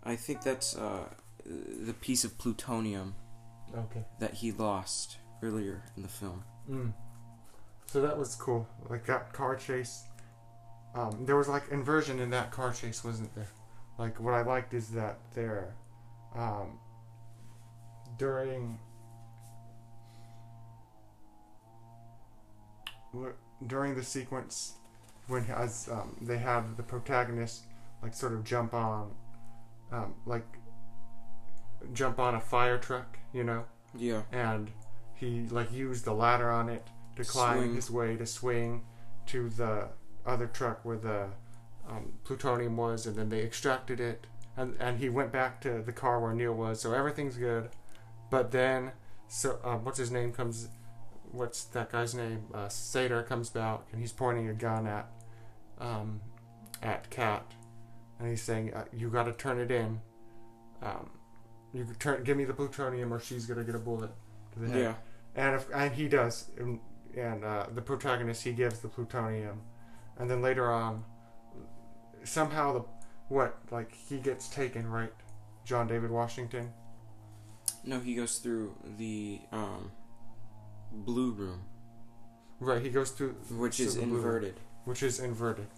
[0.03, 1.05] I think that's uh,
[1.45, 3.15] the piece of plutonium
[3.77, 4.05] Okay.
[4.19, 6.43] that he lost earlier in the film.
[6.71, 6.93] Mm.
[7.87, 8.67] So that was cool.
[8.89, 10.05] Like that car chase.
[10.95, 13.49] Um, there was like inversion in that car chase, wasn't there?
[13.99, 15.75] Like what I liked is that there,
[16.35, 16.79] um,
[18.19, 18.79] during
[23.67, 24.75] during the sequence
[25.27, 27.65] when as um, they have the protagonist
[28.03, 29.13] like sort of jump on,
[29.93, 30.47] um, like
[31.93, 34.23] jump on a fire truck, you know Yeah.
[34.33, 34.71] and
[35.15, 37.75] he like used the ladder on it to climb Swing.
[37.75, 38.83] his way to swing
[39.27, 39.89] to the
[40.25, 41.29] other truck where the
[41.89, 45.93] um, plutonium was, and then they extracted it, and and he went back to the
[45.93, 47.69] car where Neil was, so everything's good.
[48.31, 48.93] But then,
[49.29, 50.69] so um, what's his name comes,
[51.33, 52.45] what's that guy's name?
[52.53, 55.11] Uh, Sator comes back, and he's pointing a gun at,
[55.79, 56.21] um,
[56.83, 57.45] at Kat,
[58.19, 60.01] and he's saying, uh, "You got to turn it in."
[60.83, 61.11] Um,
[61.73, 64.11] you turn, give me the plutonium, or she's gonna get a bullet
[64.53, 64.81] to the head.
[64.81, 64.95] Yeah.
[65.37, 66.81] And if, and he does, and,
[67.17, 69.61] and uh, the protagonist he gives the plutonium,
[70.19, 71.05] and then later on,
[72.25, 72.85] somehow the
[73.29, 75.13] what like he gets taken right,
[75.65, 76.73] John David Washington.
[77.85, 79.93] No, he goes through the um,
[80.93, 81.63] blue room.
[82.61, 84.61] Right, he goes to which to is the blue room, inverted.
[84.85, 85.69] which is inverted,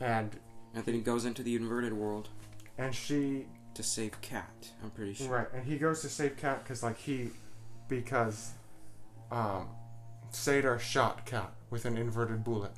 [0.00, 0.36] and
[0.74, 2.28] And then he goes into the inverted world
[2.78, 4.70] and she to save Kat.
[4.82, 5.28] I'm pretty sure.
[5.28, 7.30] right, and he goes to save Kat because like he
[7.88, 8.52] because
[9.30, 9.68] um
[10.30, 12.72] Sator shot Kat with an inverted bullet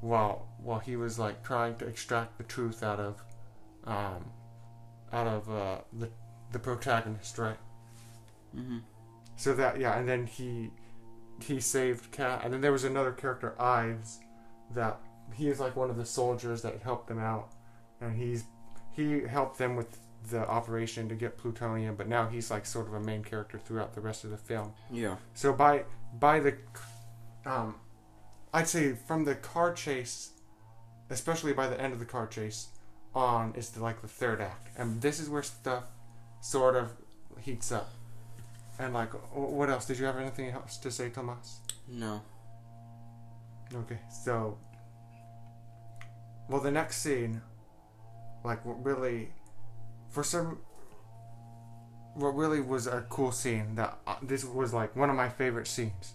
[0.00, 3.22] while while he was like trying to extract the truth out of
[3.84, 4.24] um
[5.12, 6.10] out of uh, the
[6.52, 7.56] the protagonist, right?
[8.56, 8.78] Mm-hmm.
[9.36, 10.70] So that yeah, and then he
[11.40, 14.20] he saved Kat, and then there was another character, Ives,
[14.74, 14.98] that
[15.34, 17.52] he is like one of the soldiers that helped them out,
[18.00, 18.44] and he's
[18.92, 19.98] he helped them with
[20.30, 23.94] the operation to get plutonium, but now he's like sort of a main character throughout
[23.94, 24.72] the rest of the film.
[24.90, 25.16] Yeah.
[25.34, 25.84] So by
[26.18, 26.56] by the
[27.44, 27.76] um,
[28.52, 30.30] I'd say from the car chase,
[31.10, 32.68] especially by the end of the car chase,
[33.14, 35.84] on is the, like the third act, and this is where stuff
[36.40, 36.92] sort of
[37.40, 37.90] heats up.
[38.82, 39.86] And like, what else?
[39.86, 41.60] Did you have anything else to say, Tomas?
[41.88, 42.20] No.
[43.74, 44.58] Okay, so
[46.48, 47.40] well, the next scene,
[48.44, 49.30] like, what really,
[50.10, 50.58] for some,
[52.14, 55.66] what really was a cool scene that uh, this was like one of my favorite
[55.66, 56.14] scenes.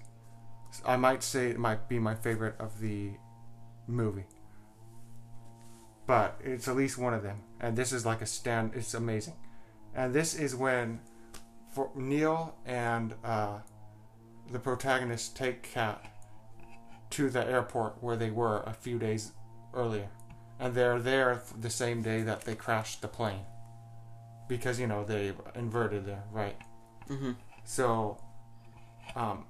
[0.86, 3.12] I might say it might be my favorite of the
[3.88, 4.26] movie,
[6.06, 7.42] but it's at least one of them.
[7.60, 8.74] And this is like a stand.
[8.76, 9.38] It's amazing,
[9.96, 11.00] and this is when,
[11.74, 13.60] for Neil and uh,
[14.52, 16.04] the protagonist take Kat
[17.12, 19.32] to the airport where they were a few days
[19.74, 20.10] earlier.
[20.60, 23.46] And they're there the same day that they crashed the plane.
[24.48, 26.58] Because, you know, they inverted there, right?
[27.10, 27.34] Mm-hmm.
[27.64, 28.18] So,
[29.16, 29.46] um,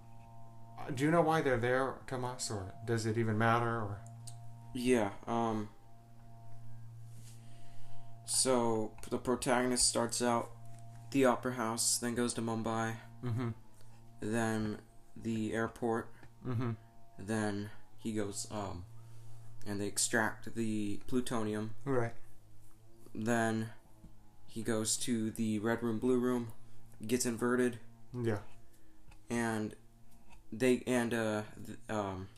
[0.93, 3.65] do you know why they're there, Tomas, or does it even matter?
[3.67, 3.99] Or
[4.73, 5.09] Yeah.
[5.27, 5.69] Um.
[8.25, 10.51] So the protagonist starts out
[11.11, 13.49] the opera house, then goes to Mumbai, mm-hmm,
[14.19, 14.79] then
[15.15, 16.09] the airport,
[16.47, 16.71] mm-hmm,
[17.19, 18.83] then he goes um,
[19.65, 21.71] and they extract the plutonium.
[21.85, 22.13] right,
[23.13, 23.69] Then
[24.47, 26.51] he goes to the red room, blue room,
[27.05, 27.79] gets inverted,
[28.13, 28.39] yeah,
[29.29, 29.75] and
[30.51, 32.29] they and uh th- um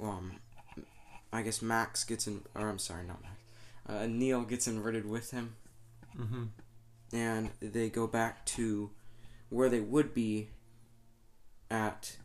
[0.00, 0.32] um
[1.32, 3.34] I guess Max gets in or I'm sorry not Max
[3.88, 5.54] uh, Neil gets inverted with him.
[6.18, 6.44] Mm-hmm,
[7.12, 8.90] and they go back to
[9.48, 10.48] where they would be
[11.70, 12.16] at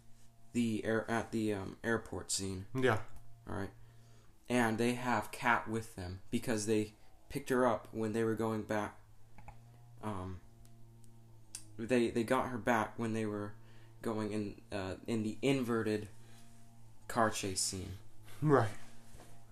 [0.54, 2.65] the air at the um, airport scene.
[2.76, 2.98] Yeah,
[3.50, 3.70] all right
[4.50, 6.94] and they have Kat with them because they
[7.30, 8.98] picked her up when they were going back
[10.04, 10.41] um
[11.80, 13.54] they they got her back when they were
[14.02, 16.10] going in uh, in the inverted
[17.08, 17.94] car chase scene.
[18.41, 18.67] Right,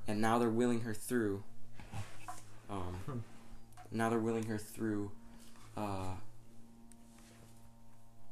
[0.08, 1.44] and now they're wheeling her through
[2.70, 3.20] um Hmm.
[3.92, 5.12] now they're wheeling her through
[5.77, 6.13] uh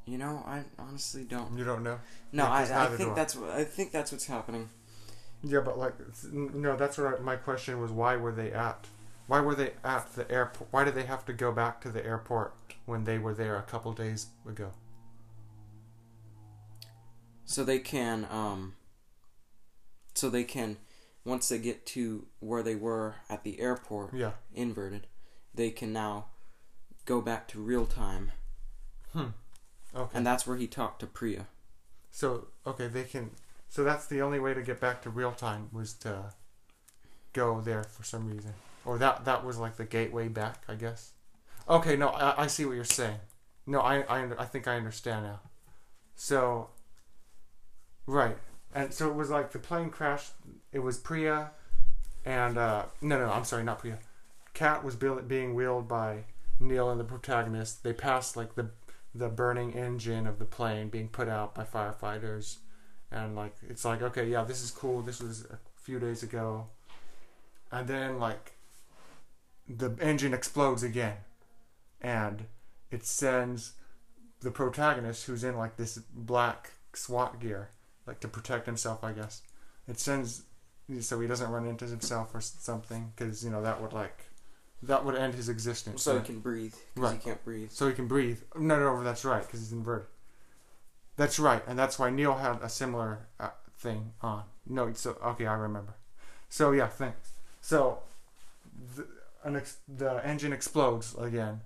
[0.05, 1.99] you know I honestly don't you don't know.
[2.31, 3.15] no Yeah, I, I think I.
[3.15, 4.69] that's what I think that's what's happening
[5.43, 5.93] Yeah, but like,
[6.31, 7.91] no, that's what I, my question was.
[7.91, 8.85] Why were they at?
[9.27, 10.69] Why were they at the airport?
[10.71, 12.53] Why did they have to go back to the airport
[12.85, 14.71] when they were there a couple days ago?
[17.45, 18.73] so they can um
[20.15, 20.77] so they can
[21.23, 24.31] once they get to where they were at the airport Yeah.
[24.53, 25.07] inverted
[25.55, 26.25] they can now
[27.07, 28.31] go back to real time
[29.13, 29.29] Hmm.
[29.95, 30.15] Okay.
[30.15, 31.47] and that's where he talked to priya
[32.17, 33.29] so okay, they can.
[33.69, 36.33] So that's the only way to get back to real time was to
[37.33, 38.53] go there for some reason,
[38.85, 41.11] or that that was like the gateway back, I guess.
[41.69, 43.19] Okay, no, I, I see what you're saying.
[43.67, 45.41] No, I I I think I understand now.
[46.15, 46.69] So.
[48.07, 48.37] Right,
[48.73, 50.31] and so it was like the plane crashed.
[50.71, 51.51] It was Priya,
[52.25, 53.99] and uh, no, no, I'm sorry, not Priya.
[54.55, 56.23] Kat was being wheeled by
[56.59, 57.83] Neil and the protagonist.
[57.83, 58.71] They passed like the
[59.15, 62.57] the burning engine of the plane being put out by firefighters,
[63.11, 65.01] and like it's like okay, yeah, this is cool.
[65.01, 66.67] This was a few days ago,
[67.71, 68.53] and then like
[69.67, 71.17] the engine explodes again,
[72.01, 72.45] and
[72.91, 73.73] it sends
[74.41, 77.69] the protagonist who's in like this black SWAT gear,
[78.05, 79.41] like to protect himself, I guess.
[79.87, 80.43] It sends
[81.01, 84.25] so he doesn't run into himself or something, because you know that would like
[84.83, 86.03] that would end his existence.
[86.03, 86.21] so right?
[86.21, 87.19] he can breathe because Right.
[87.21, 88.39] he can't breathe so he can breathe.
[88.55, 90.07] No, no, no that's right, because he's inverted.
[91.15, 94.43] That's right, and that's why Neil had a similar uh, thing on.
[94.67, 95.95] No, so okay, I remember.
[96.49, 97.31] So yeah, thanks.
[97.61, 97.99] So
[98.95, 99.07] the,
[99.43, 101.61] an ex- the engine explodes again,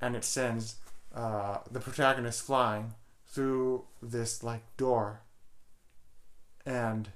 [0.00, 0.76] and it sends
[1.14, 2.94] uh, the protagonist flying
[3.26, 5.20] through this like door,
[6.66, 7.08] and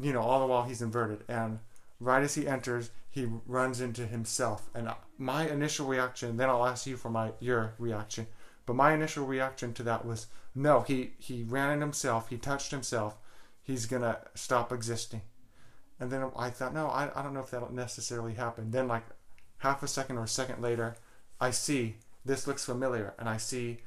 [0.00, 1.58] you know all the while he's inverted, and
[2.00, 4.68] right as he enters, he runs into himself.
[4.74, 8.26] And my initial reaction, then I'll ask you for my your reaction,
[8.66, 10.80] But my initial reaction to that was no.
[10.80, 12.28] He he ran it himself.
[12.28, 13.16] He touched himself.
[13.62, 15.22] He's gonna stop existing.
[16.00, 18.72] And then I thought, no, I, I don't know if that'll necessarily happen.
[18.72, 19.04] Then like
[19.58, 20.96] half a second or a second later,
[21.40, 23.78] I see this looks familiar, and I see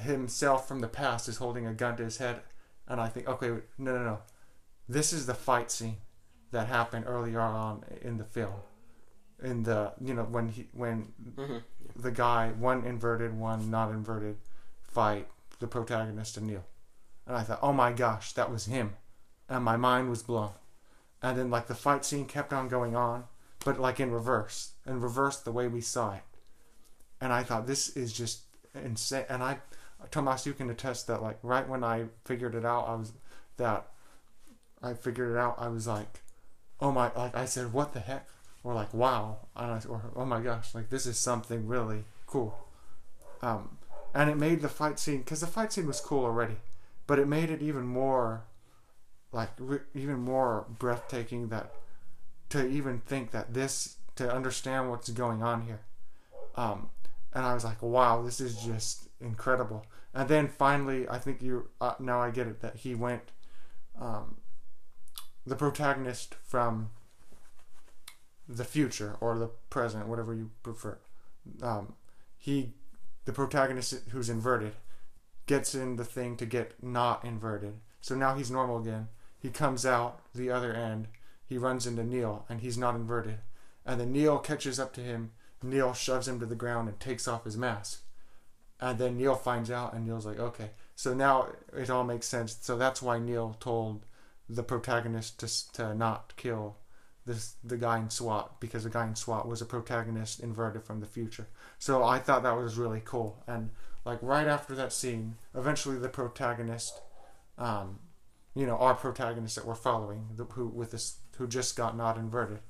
[0.00, 2.40] himself from the past is holding a gun to his head,
[2.88, 4.18] and I think, okay, no, no, no,
[4.88, 5.98] this is the fight scene
[6.54, 8.54] that happened earlier on in the film.
[9.42, 11.58] In the you know when he when Mm-hmm.
[12.00, 14.36] the guy one inverted one not inverted
[14.80, 15.26] fight
[15.58, 16.64] the protagonist and Neil,
[17.26, 18.94] and I thought, oh my gosh, that was him,
[19.48, 20.52] and my mind was blown,
[21.20, 23.24] and then like the fight scene kept on going on,
[23.64, 26.22] but like in reverse, in reverse the way we saw it,
[27.20, 28.42] and I thought this is just
[28.74, 29.58] insane, and I,
[30.12, 33.12] Tomas, you can attest that like right when I figured it out, I was
[33.56, 33.88] that
[34.80, 36.20] I figured it out, I was like,
[36.80, 38.28] oh my, like I said, what the heck,
[38.62, 42.56] or like wow, and or oh my gosh, like this is something really cool,
[43.42, 43.78] um,
[44.14, 46.56] and it made the fight scene because the fight scene was cool already,
[47.06, 48.44] but it made it even more,
[49.32, 51.74] like re- even more breathtaking that
[52.48, 55.80] to even think that this to understand what's going on here,
[56.56, 56.88] um,
[57.32, 59.84] and I was like, wow, this is just incredible.
[60.14, 63.32] And then finally, I think you uh, now I get it that he went,
[64.00, 64.36] um,
[65.46, 66.90] the protagonist from
[68.48, 70.98] the future or the present, whatever you prefer.
[71.62, 71.94] Um,
[72.38, 72.72] he,
[73.24, 74.72] the protagonist who's inverted,
[75.46, 77.74] gets in the thing to get not inverted.
[78.00, 79.08] So now he's normal again.
[79.38, 81.08] He comes out the other end.
[81.46, 83.38] He runs into Neil, and he's not inverted.
[83.84, 85.32] And then Neil catches up to him.
[85.62, 88.02] Neil shoves him to the ground and takes off his mask.
[88.80, 90.70] And then Neil finds out, and Neil's like, okay.
[90.94, 92.56] So now it all makes sense.
[92.60, 94.04] So that's why Neil told
[94.48, 96.76] the protagonist to, to not kill
[97.26, 101.00] this the guy in SWAT because the guy in SWAT was a protagonist inverted from
[101.00, 101.48] the future.
[101.78, 103.42] So I thought that was really cool.
[103.46, 103.70] And
[104.04, 107.00] like right after that scene, eventually the protagonist,
[107.56, 107.98] um,
[108.54, 112.18] you know, our protagonist that we're following, the, who with this who just got not
[112.18, 112.60] inverted,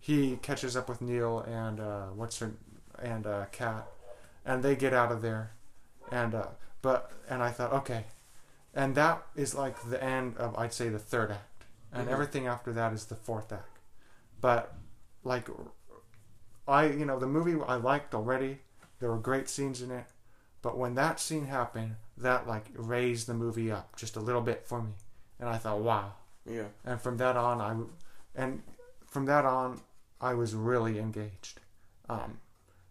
[0.00, 2.52] he catches up with Neil and uh, what's her
[2.98, 3.44] and uh,
[4.44, 5.52] and they get out of there,
[6.10, 6.46] and uh,
[6.82, 8.04] but and I thought okay,
[8.78, 12.12] and that is like the end of I'd say the third act, and Mhm.
[12.12, 13.78] everything after that is the fourth act,
[14.40, 14.62] but
[15.24, 15.48] like
[16.66, 18.60] I you know the movie I liked already,
[19.00, 20.06] there were great scenes in it,
[20.62, 24.66] but when that scene happened, that like raised the movie up just a little bit
[24.66, 24.92] for me,
[25.40, 26.12] and I thought wow,
[26.44, 26.68] Yeah.
[26.84, 27.70] and from that on I
[28.40, 28.62] and
[29.06, 29.80] from that on
[30.20, 31.60] I was really engaged.
[32.08, 32.40] Um,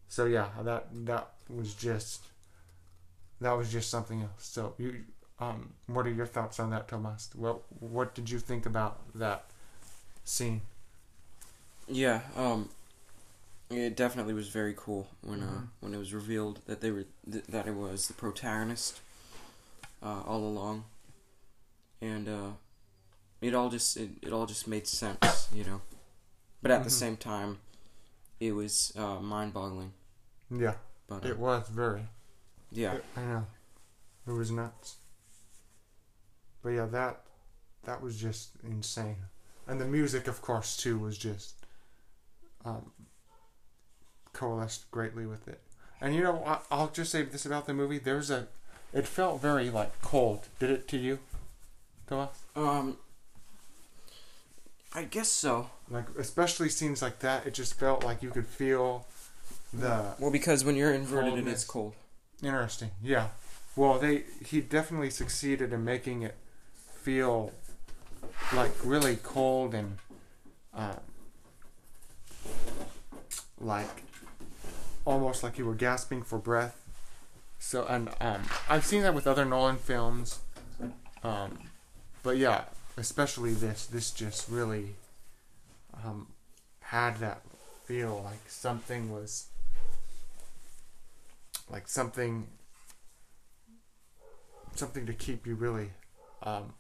[0.08, 2.26] so yeah, that that was just
[3.40, 4.46] that was just something else.
[4.46, 5.06] So you
[5.40, 7.30] um, what are your thoughts on that, Tomas?
[7.36, 9.46] What what did you think about that
[10.26, 10.62] scene?
[11.88, 12.22] Yeah.
[12.36, 12.70] Um.
[13.70, 15.68] It definitely was very cool when uh Mhm.
[15.82, 19.02] when it was revealed that they were th- that it was the protagonist,
[20.02, 20.86] uh, all along,
[22.02, 22.50] and uh,
[23.42, 25.82] it all just it, it all just made sense, you know.
[26.62, 26.94] But at the Mhm.
[26.94, 27.60] same time,
[28.40, 29.94] it was uh, mind-boggling.
[30.52, 30.76] Yeah,
[31.08, 32.08] But uh, it was very.
[32.72, 33.48] yeah, I know.
[34.28, 34.97] It was nuts.
[36.68, 37.22] But yeah, that
[37.86, 39.16] that was just insane.
[39.70, 41.56] And the music of course too was just
[42.66, 42.92] um
[44.34, 45.62] coalesced greatly with it.
[46.02, 48.00] And you know, I, I'll just say this about the movie.
[48.00, 48.48] There's a
[48.92, 50.48] it felt very like cold.
[50.60, 51.20] Did it to you?
[52.06, 52.38] Thomas?
[52.58, 52.98] um,
[54.94, 55.70] I guess so.
[55.90, 59.06] Like especially scenes like that, it just felt like you could feel
[59.74, 61.60] the Well, because when you're inverted, it Coldness.
[61.62, 61.94] is cold.
[62.44, 62.92] Interesting.
[63.02, 63.28] Yeah.
[63.78, 66.36] Well, they he definitely succeeded in making it
[67.08, 67.54] feel
[68.54, 69.98] like really cold and
[70.74, 70.94] uh,
[73.62, 74.04] like
[75.06, 76.86] almost like you were gasping for breath.
[77.60, 80.40] So and um, I've seen that with other Nolan films,
[81.24, 81.58] um,
[82.24, 82.66] but yeah,
[82.98, 83.86] especially this.
[83.86, 84.96] This just really
[86.04, 86.28] um,
[86.82, 87.42] had that
[87.86, 89.48] feel like something was
[91.70, 92.48] like something
[94.76, 95.92] something to keep you really
[96.44, 96.74] um,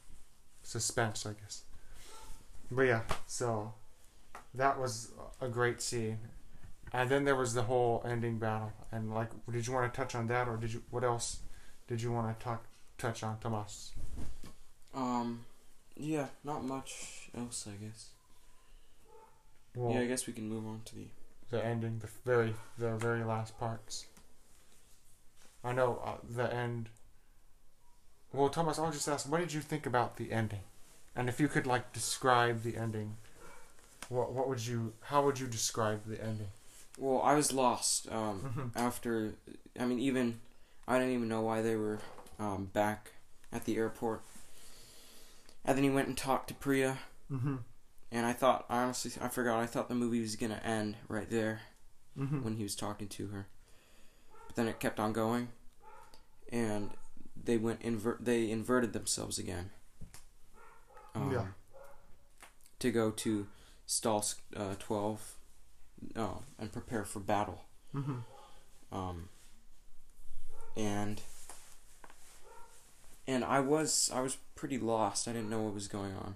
[0.68, 1.64] suspense, I guess.
[2.70, 3.74] But yeah, so
[4.54, 6.20] that was a great scene,
[6.92, 8.74] and then there was the whole ending battle.
[8.92, 10.84] And like, did you want to touch on that, or did you?
[10.92, 11.40] What else
[11.88, 12.66] did you want to talk
[12.98, 13.94] touch on, Tomas?
[14.94, 15.46] Um,
[15.96, 18.10] yeah, not much else, I guess.
[19.76, 21.06] Well, yeah, I guess we can move on to the.
[21.52, 24.08] the ending, the very the very last parts.
[25.64, 26.90] I know uh, the end.
[28.34, 30.62] Well, Thomas, I'll just ask, what did you think about the ending?
[31.16, 33.18] And if you could like describe the ending,
[34.10, 34.94] what what would you?
[35.02, 36.48] How would you describe the ending?
[37.00, 38.12] Well, I was lost.
[38.12, 39.34] Um, after,
[39.80, 40.40] I mean, even
[40.88, 42.00] I didn't even know why they were
[42.40, 43.12] um, back
[43.52, 44.22] at the airport.
[45.66, 47.00] And then he went and talked to Priya,
[47.32, 47.56] Mm-hmm.
[48.12, 49.60] and I thought I honestly, I forgot.
[49.60, 51.62] I thought the movie was gonna end right there
[52.18, 52.44] Mm-hmm.
[52.44, 53.48] when he was talking to her.
[54.48, 55.50] But then it kept on going,
[56.52, 56.92] and
[57.46, 58.24] they went invert.
[58.24, 59.72] They inverted themselves again.
[61.16, 61.46] Um, Yeah.
[62.80, 63.48] To go to
[63.86, 64.26] stall
[64.56, 65.36] uh, twelve,
[66.16, 67.64] uh, and prepare for battle.
[67.96, 68.18] Mm-hmm.
[68.92, 69.30] Um,
[70.76, 71.22] and
[73.28, 75.28] and I was I was pretty lost.
[75.28, 76.36] I didn't know what was going on,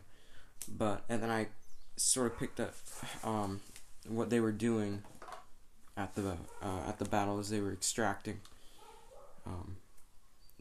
[0.67, 1.47] but and then I
[1.95, 2.73] sort of picked up
[3.23, 3.61] um,
[4.07, 5.03] what they were doing
[5.95, 8.39] at the uh, at the battle as they were extracting
[9.45, 9.77] um,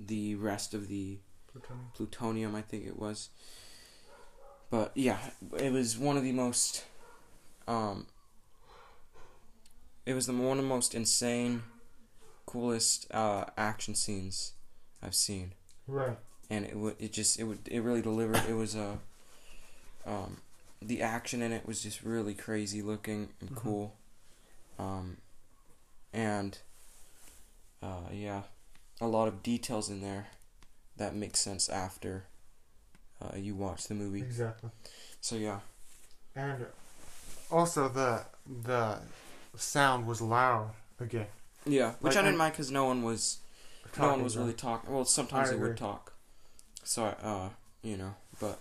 [0.07, 1.18] the rest of the
[1.94, 2.55] plutonium.
[2.55, 3.28] I think it was.
[4.70, 5.18] But yeah,
[5.59, 6.84] it was one of the most.
[7.68, 8.07] Um,
[10.07, 11.62] it was the one of the most insane,
[12.46, 14.53] coolest uh, action scenes
[15.03, 15.55] I've seen,
[15.86, 16.18] Right.
[16.48, 18.42] and it would it just it would it really delivered.
[18.48, 18.98] It was a.
[20.07, 20.38] Um,
[20.80, 23.57] the action in it was just really crazy looking and Mhm.
[23.57, 23.96] cool,
[24.78, 25.18] um,
[26.12, 26.59] and
[27.82, 28.42] uh, yeah,
[29.01, 30.26] a lot of details in there
[30.96, 32.24] that make sense after
[33.22, 34.20] uh, you watch the movie.
[34.20, 34.70] Exactly.
[35.20, 35.61] So yeah,
[36.36, 36.66] And
[37.51, 38.24] also the
[38.64, 38.98] the
[39.57, 40.70] sound was loud
[41.01, 41.26] again.
[41.66, 43.38] yeah, which Like, I didn't mind because no one was
[43.98, 44.92] no one was really talking.
[44.92, 46.12] Well, sometimes I they would talk,
[46.84, 47.48] so uh,
[47.82, 48.61] you know, but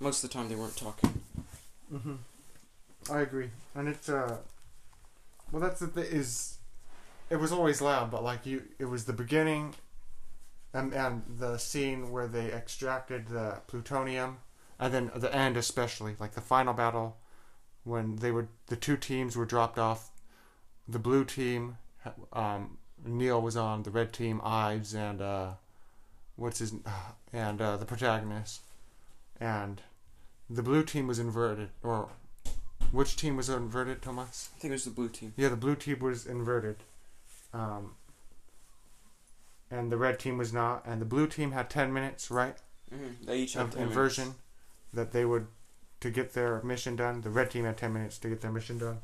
[0.00, 1.22] most of the time they weren't talking.
[1.92, 2.14] Mm-hmm.
[3.10, 4.36] I agree, and it's uh,
[5.50, 6.57] well, that's the thing is,
[7.30, 9.74] it was always loud, but like you, it was the beginning,
[10.72, 14.38] and and the scene where they extracted the plutonium,
[14.78, 17.16] and then the end especially, like the final battle,
[17.84, 20.10] when they were the two teams were dropped off,
[20.86, 21.78] the blue team,
[22.32, 25.50] um, Neil was on, the red team, Ives, and uh,
[26.36, 26.74] what's his,
[27.32, 28.62] and uh, the protagonist,
[29.40, 29.82] and
[30.48, 32.08] the blue team was inverted, or
[32.90, 34.48] which team was inverted, Thomas?
[34.56, 35.34] I think it was the blue team.
[35.36, 36.76] Yeah, the blue team was inverted,
[37.52, 37.94] um,
[39.70, 40.84] and the red team was not.
[40.86, 42.56] And the blue team had ten minutes, right,
[42.94, 43.26] Mm-hmm.
[43.26, 43.90] They each had of 10 minutes.
[43.96, 44.34] inversion,
[44.94, 45.46] that they would
[46.00, 47.20] to get their mission done.
[47.20, 48.98] The red team had ten minutes to get their mission done,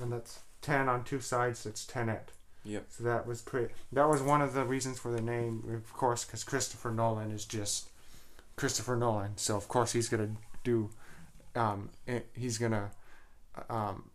[0.00, 1.64] and that's ten on two sides.
[1.66, 2.30] It's ten at.
[2.64, 2.86] Yep.
[2.88, 3.72] So that was pretty.
[3.92, 7.44] That was one of the reasons for the name, of course, because Christopher Nolan is
[7.44, 7.88] just
[8.56, 9.36] Christopher Nolan.
[9.36, 10.30] So of course he's gonna
[10.64, 10.90] do.
[11.54, 11.90] Um,
[12.34, 12.90] he's gonna
[13.70, 14.10] um,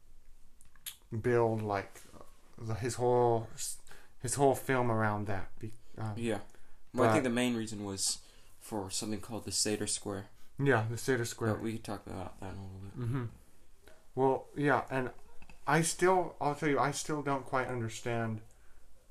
[1.22, 2.02] build like
[2.80, 3.47] his whole
[4.22, 5.49] his whole film around that.
[5.60, 6.39] Be, um, Yeah.
[6.93, 8.20] Well, I think the main reason was
[8.60, 10.26] for something called the Sator Square.
[10.62, 11.53] yeah, the Sator Square.
[11.55, 12.99] But we could talk about that in a little bit.
[12.99, 13.24] Mm-hmm.
[14.16, 15.12] Well, yeah, and
[15.68, 18.41] I still, I'll tell you, I still don't quite understand,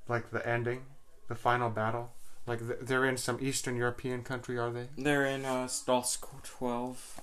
[0.08, 0.82] like the ending,
[1.28, 2.10] the final battle.
[2.46, 4.88] Like th- they're in some Eastern European country, are they?
[4.98, 7.20] They're in uh, Stalsk 12,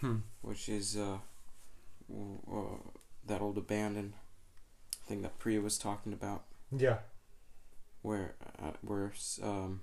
[0.00, 0.16] Hmm.
[0.42, 1.18] which is uh,
[2.08, 2.90] w- uh,
[3.26, 4.14] that old abandoned
[5.08, 6.44] thing that Priya was talking about,
[6.76, 6.98] Yeah.
[8.02, 9.80] where uh, where um.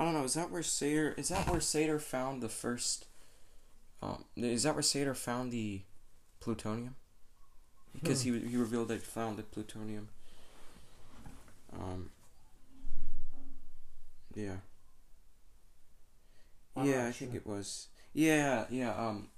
[0.00, 0.24] I don't know.
[0.24, 1.14] Is that where Sator?
[1.16, 3.06] Is that where Sator found the first?
[4.00, 5.82] Um, is that where Sator found the
[6.40, 6.96] plutonium?
[7.92, 10.08] Because he he revealed that he found the plutonium.
[11.72, 12.10] Um.
[14.34, 14.56] Yeah.
[16.74, 17.88] I'm yeah, not I think it was.
[18.14, 18.94] Yeah, yeah.
[18.94, 19.28] Um,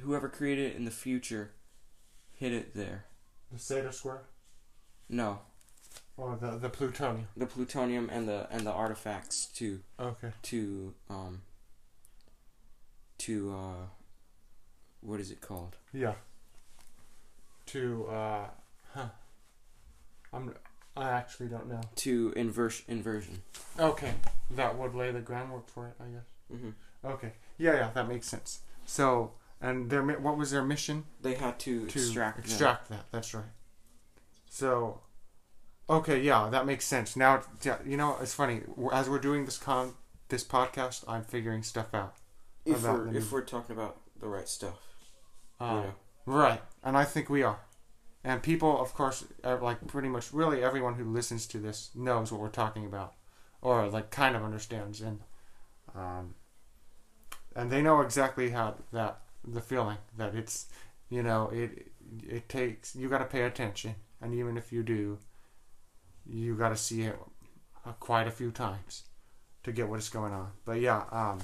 [0.00, 1.52] whoever created it in the future,
[2.34, 3.04] hid it there.
[3.52, 4.22] The Sator Square,
[5.08, 5.40] No,
[6.16, 7.28] or the the plutonium.
[7.36, 10.32] the plutonium and the and the artifacts to Okay.
[10.42, 11.42] to um.
[13.18, 13.86] To uh.
[15.00, 15.76] What is it called?
[15.92, 16.14] Yeah.
[17.66, 18.46] To uh,
[18.94, 19.08] huh.
[20.32, 20.54] I'm.
[20.96, 21.80] I actually don't know.
[21.96, 23.42] To inverse inversion.
[23.78, 24.14] Okay,
[24.50, 26.24] that would lay the groundwork for it, I guess.
[26.52, 26.70] Mm-hmm.
[27.06, 27.32] Okay.
[27.56, 28.60] Yeah, yeah, that makes sense.
[28.84, 31.04] So, and their what was their mission?
[31.20, 32.38] They had to, to extract.
[32.38, 33.06] extract that.
[33.10, 33.44] That's right.
[34.50, 35.00] So,
[35.88, 37.16] okay, yeah, that makes sense.
[37.16, 37.42] Now,
[37.84, 39.94] you know, it's funny as we're doing this con
[40.28, 42.14] this podcast, I'm figuring stuff out.
[42.64, 44.78] If we're if we're talking about the right stuff.
[45.60, 45.90] Uh, yeah.
[46.26, 47.60] Right, and I think we are.
[48.22, 52.30] And people, of course, are like pretty much really everyone who listens to this knows
[52.30, 53.14] what we're talking about,
[53.62, 55.20] or like kind of understands, and
[55.94, 56.34] um,
[57.56, 60.66] and they know exactly how that the feeling that it's,
[61.08, 61.90] you know, it
[62.26, 65.18] it takes you got to pay attention, and even if you do,
[66.26, 67.18] you got to see it
[67.86, 69.04] uh, quite a few times
[69.64, 70.50] to get what's going on.
[70.64, 71.40] But yeah, um,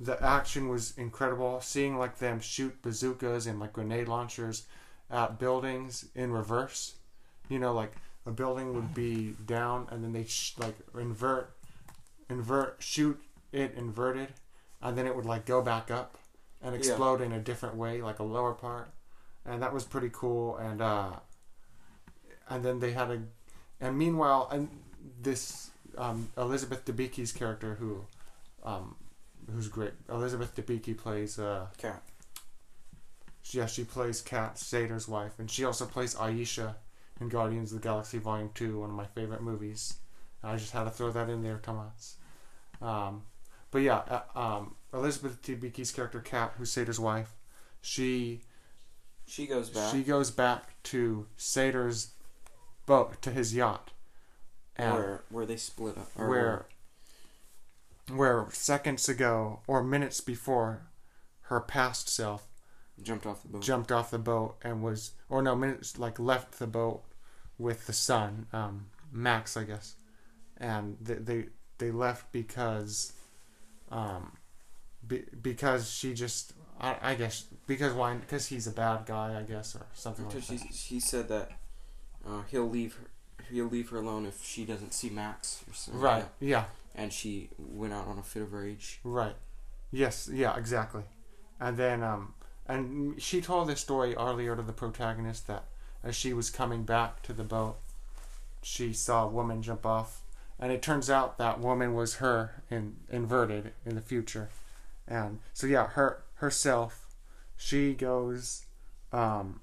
[0.00, 1.60] the action was incredible.
[1.60, 4.66] Seeing like them shoot bazookas and like grenade launchers
[5.10, 6.96] at buildings in reverse,
[7.48, 7.92] you know, like
[8.26, 11.54] a building would be down, and then they sh- like invert,
[12.30, 13.20] invert, shoot
[13.52, 14.28] it inverted,
[14.82, 16.18] and then it would like go back up
[16.64, 16.78] and Yeah.
[16.78, 18.90] explode in a different way, like a lower part,
[19.44, 20.56] and that was pretty cool.
[20.56, 21.12] And uh,
[22.48, 23.22] and then they had a,
[23.80, 24.68] and meanwhile, and
[25.20, 28.04] this um, Elizabeth Debicki's character who,
[28.64, 28.96] um,
[29.52, 29.92] who's great.
[30.08, 32.02] Elizabeth Debicki plays uh, Kat.
[33.50, 36.76] yeah, she plays Kat Sator's wife, and she also plays Ayesha
[37.20, 39.94] in Guardians of the Galaxy Volume Two, one of my favorite movies.
[40.42, 42.16] I just had to throw that in there, Thomas.
[42.82, 43.22] Um,
[43.70, 44.02] but yeah,
[44.34, 47.34] uh, um, Elizabeth Debicki's character Kat, who's Sator's wife,
[47.82, 48.40] she
[49.26, 49.92] She goes back.
[49.92, 52.12] she goes back to Sator's
[52.86, 53.90] boat to his yacht,
[54.78, 56.10] where where they split up.
[56.16, 56.66] or where
[58.14, 60.86] where seconds ago or minutes before
[61.48, 62.46] her past self
[63.02, 63.62] jumped off the boat.
[63.62, 67.02] jumped off the boat and was or no minutes like left the boat
[67.58, 69.96] with the son um max i guess
[70.58, 71.44] and they they,
[71.78, 73.14] they left because
[73.90, 74.32] um
[75.06, 79.42] be, because she just I, I guess because why because he's a bad guy i
[79.42, 81.50] guess or something like that she she said that
[82.26, 83.06] uh, he'll leave her
[83.50, 86.00] he'll leave her alone if she doesn't see Max or something.
[86.00, 86.46] right that.
[86.46, 89.00] yeah And she went out on a fit of rage.
[89.02, 89.34] Right.
[89.90, 90.28] Yes.
[90.32, 90.56] Yeah.
[90.56, 91.02] Exactly.
[91.60, 92.34] And then, um,
[92.66, 95.64] and she told this story earlier to the protagonist that
[96.02, 97.76] as she was coming back to the boat,
[98.62, 100.22] she saw a woman jump off,
[100.58, 104.48] and it turns out that woman was her in inverted in the future,
[105.06, 107.06] and so yeah, her herself,
[107.56, 108.66] she goes,
[109.12, 109.60] um,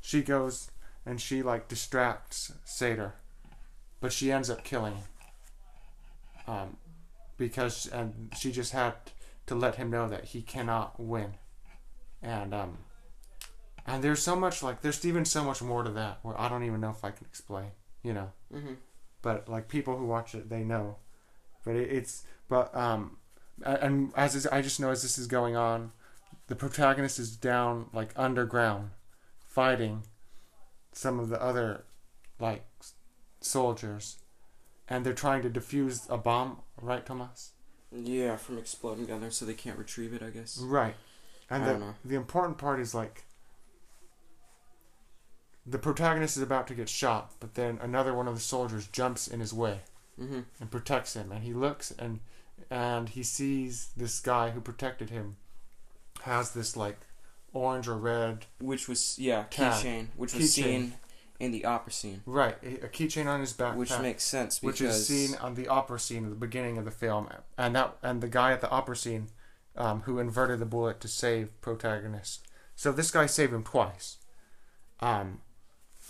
[0.00, 0.70] she goes
[1.04, 3.14] and she like distracts Sator,
[4.00, 5.04] but she ends up killing him.
[6.46, 6.76] Um,
[7.36, 8.94] because and she just had
[9.46, 11.34] to let him know that he cannot win,
[12.20, 12.78] and um,
[13.86, 16.64] and there's so much like there's even so much more to that where I don't
[16.64, 17.70] even know if I can explain,
[18.02, 18.74] you know, Mm-hmm.
[19.22, 20.96] but like people who watch it they know,
[21.64, 23.18] but it, it's but um,
[23.64, 25.92] and as is, I just know as this is going on,
[26.48, 28.90] the protagonist is down like underground,
[29.46, 30.02] fighting
[30.92, 31.84] some of the other
[32.38, 32.64] like
[33.40, 34.18] soldiers
[34.88, 37.52] and they're trying to defuse a bomb, right, Thomas?
[37.90, 40.22] Yeah, from exploding down there, so they can't retrieve it.
[40.22, 40.58] I guess.
[40.58, 40.94] Right.
[41.48, 43.24] And I the the important part is like
[45.64, 49.28] the protagonist is about to get shot, but then another one of the soldiers jumps
[49.28, 49.80] in his way
[50.20, 50.40] Mm-hmm.
[50.60, 52.20] and protects him, and he looks and
[52.70, 55.36] and he sees this guy who protected him
[56.22, 56.98] has this like
[57.52, 60.48] orange or red Which was yeah keychain, which was Keychain.
[60.50, 60.92] seen
[61.40, 64.88] in the opera scene, right a keychain on his back, which makes sense because which
[64.88, 68.20] is seen on the opera scene at the beginning of the film, and that and
[68.20, 69.28] the guy at the opera scene,
[69.76, 72.46] um, who inverted the bullet to save protagonist.
[72.76, 74.18] So this guy saved him twice,
[75.00, 75.40] um,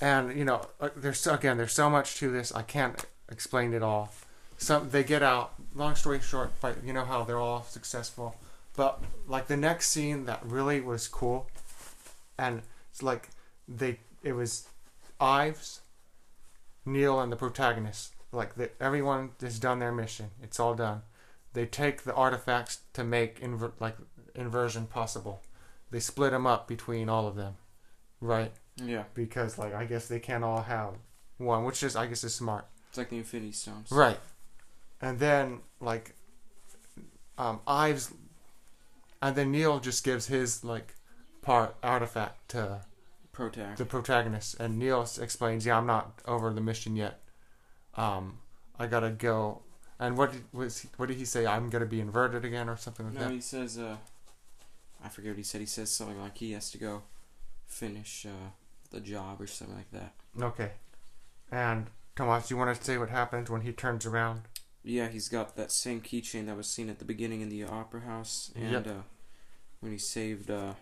[0.03, 3.83] and you know uh, there's again there's so much to this I can't explain it
[3.83, 4.13] all.
[4.59, 5.55] Some they get out.
[5.75, 8.37] Long story short, but you know how they're all successful.
[8.77, 11.49] But like the next scene that really was cool,
[12.39, 13.31] and it's like
[13.69, 14.69] they it was
[15.21, 15.81] Ives,
[16.85, 18.15] Neil, and the protagonist.
[18.33, 20.31] Like the, everyone has done their mission.
[20.43, 21.03] It's all done.
[21.53, 23.97] They take the artifacts to make inver- like
[24.35, 25.43] inversion possible.
[25.91, 27.57] They split them up between all of them,
[28.21, 28.53] right?
[28.77, 30.95] yeah, Because like I guess they can't all have
[31.37, 32.67] one, which is I guess is smart.
[32.93, 33.91] It's like the Infinity Stones.
[33.91, 34.19] Right.
[35.01, 36.15] And then like
[37.39, 38.13] um Ives
[39.23, 40.95] and then Neil just gives his like
[41.41, 42.83] part artifact to
[43.33, 43.77] Protag.
[43.79, 47.23] the protagonist and Neil explains, "Yeah, I'm not over the mission yet.
[47.95, 48.41] Um
[48.79, 49.63] I got to go."
[49.99, 51.47] And what did, was he, what did he say?
[51.47, 53.29] I'm going to be inverted again or something like No, that.
[53.29, 53.79] No, he says.
[53.79, 53.97] Uh,
[55.03, 55.61] I forget what he said.
[55.61, 57.03] He says something like he has to go
[57.67, 58.51] finish uh,
[58.91, 60.13] the job or something like that.
[60.41, 60.73] Okay.
[61.51, 64.43] And Tomas, you want to say what happens when he turns around?
[64.85, 68.01] Yeah, he's got that same keychain that was seen at the beginning in the opera
[68.03, 68.87] house, and Yep.
[68.87, 69.03] uh,
[69.81, 70.75] when he saved uh,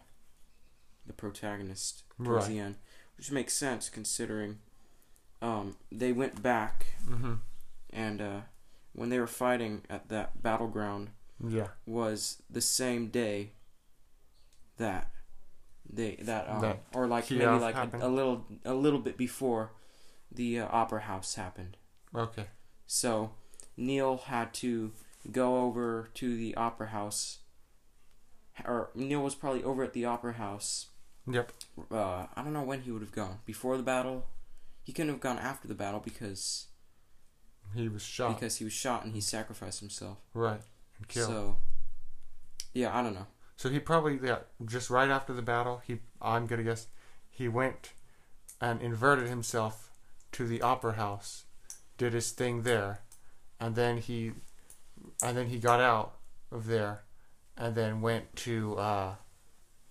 [1.07, 2.49] the protagonist towards Right.
[2.55, 2.77] the end,
[3.17, 4.59] which makes sense considering
[5.43, 7.41] um, they went back Mhm.
[7.91, 8.41] and uh,
[8.93, 11.11] when they were fighting at that battleground
[11.43, 11.69] Yeah.
[11.87, 13.53] was the same day
[14.77, 15.11] that
[15.89, 19.73] they that um That or like maybe like a, a little a little bit before
[20.33, 21.77] the uh, opera house happened.
[22.15, 22.47] Okay.
[22.87, 23.33] So
[23.77, 24.93] Neil had to
[25.31, 27.39] go over to the opera house,
[28.65, 30.87] or Neil was probably over at the opera house.
[31.31, 31.53] Yep.
[31.93, 34.27] Uh, I don't know when he would have gone before the battle.
[34.83, 36.67] He couldn't have gone after the battle because
[37.75, 38.35] He was shot.
[38.35, 40.19] because he was shot and he sacrificed himself.
[40.35, 40.61] right.
[40.99, 41.29] And killed.
[41.29, 41.57] So
[42.75, 43.27] yeah, I don't know.
[43.57, 46.89] So he probably yeah, just right after the battle, he I'm gonna guess
[47.29, 47.93] he went
[48.61, 49.90] and inverted himself
[50.33, 51.45] to the opera house,
[51.99, 53.01] did his thing there,
[53.59, 54.33] and then he,
[55.23, 56.17] and then he got out
[56.51, 57.03] of there,
[57.57, 59.15] and then went to uh,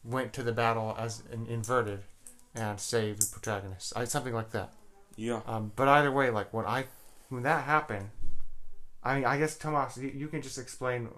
[0.03, 2.01] went to the battle as an inverted,
[2.55, 3.93] and saved the protagonist.
[3.95, 4.71] I, something like that.
[5.15, 5.41] Yeah.
[5.45, 6.85] Um, but either way, like when I
[7.29, 8.09] when that happened,
[9.03, 11.09] I mean, I guess Tomas, you, you can just explain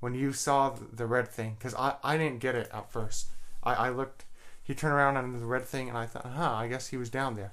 [0.00, 3.28] when you saw the red thing because I I didn't get it at first.
[3.62, 4.24] I I looked,
[4.62, 7.10] he turned around on the red thing, and I thought, huh, I guess he was
[7.10, 7.52] down there.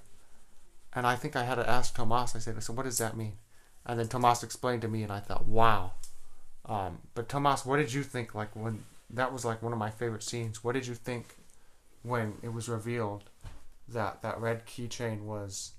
[0.96, 2.36] And I think I had to ask Tomas.
[2.36, 3.34] I said, so what does that mean?
[3.86, 5.92] And then Tomas explained to me, and I thought, wow.
[6.66, 8.34] Um, but Tomas, what did you think?
[8.34, 10.64] Like when that was like one of my favorite scenes.
[10.64, 11.36] What did you think
[12.04, 13.26] when it was revealed
[13.88, 15.74] that that red keychain was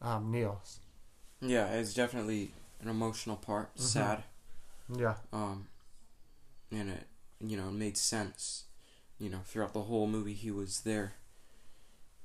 [0.00, 0.78] um, Neil's?
[1.40, 3.74] Yeah, it's definitely an emotional part.
[3.76, 3.80] Mhm.
[3.80, 4.24] Sad.
[4.94, 5.14] Yeah.
[5.32, 5.68] Um,
[6.70, 7.06] and it,
[7.40, 8.64] you know, made sense.
[9.18, 11.14] You know, throughout the whole movie, he was there.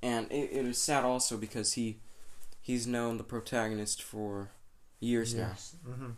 [0.01, 1.97] And it, it was sad also because he,
[2.67, 4.49] he's known the protagonist for
[4.99, 5.77] years Yes.
[5.87, 6.09] Mm-hmm.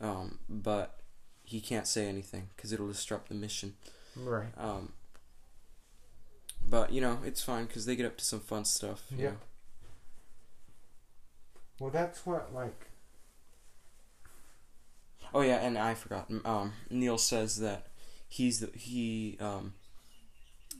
[0.00, 0.08] now.
[0.10, 1.00] Um, but
[1.42, 3.74] he can't say anything because it'll disrupt the mission.
[4.14, 4.52] Right.
[4.56, 4.92] Um,
[6.64, 9.02] but you know, it's fine because they get up to some fun stuff.
[9.10, 9.30] Yeah.
[9.30, 9.36] know.
[11.80, 12.86] Well, that's what like.
[15.34, 16.30] Oh yeah, and I forgot.
[16.44, 17.86] Um, Neil says that
[18.28, 19.74] he's the he um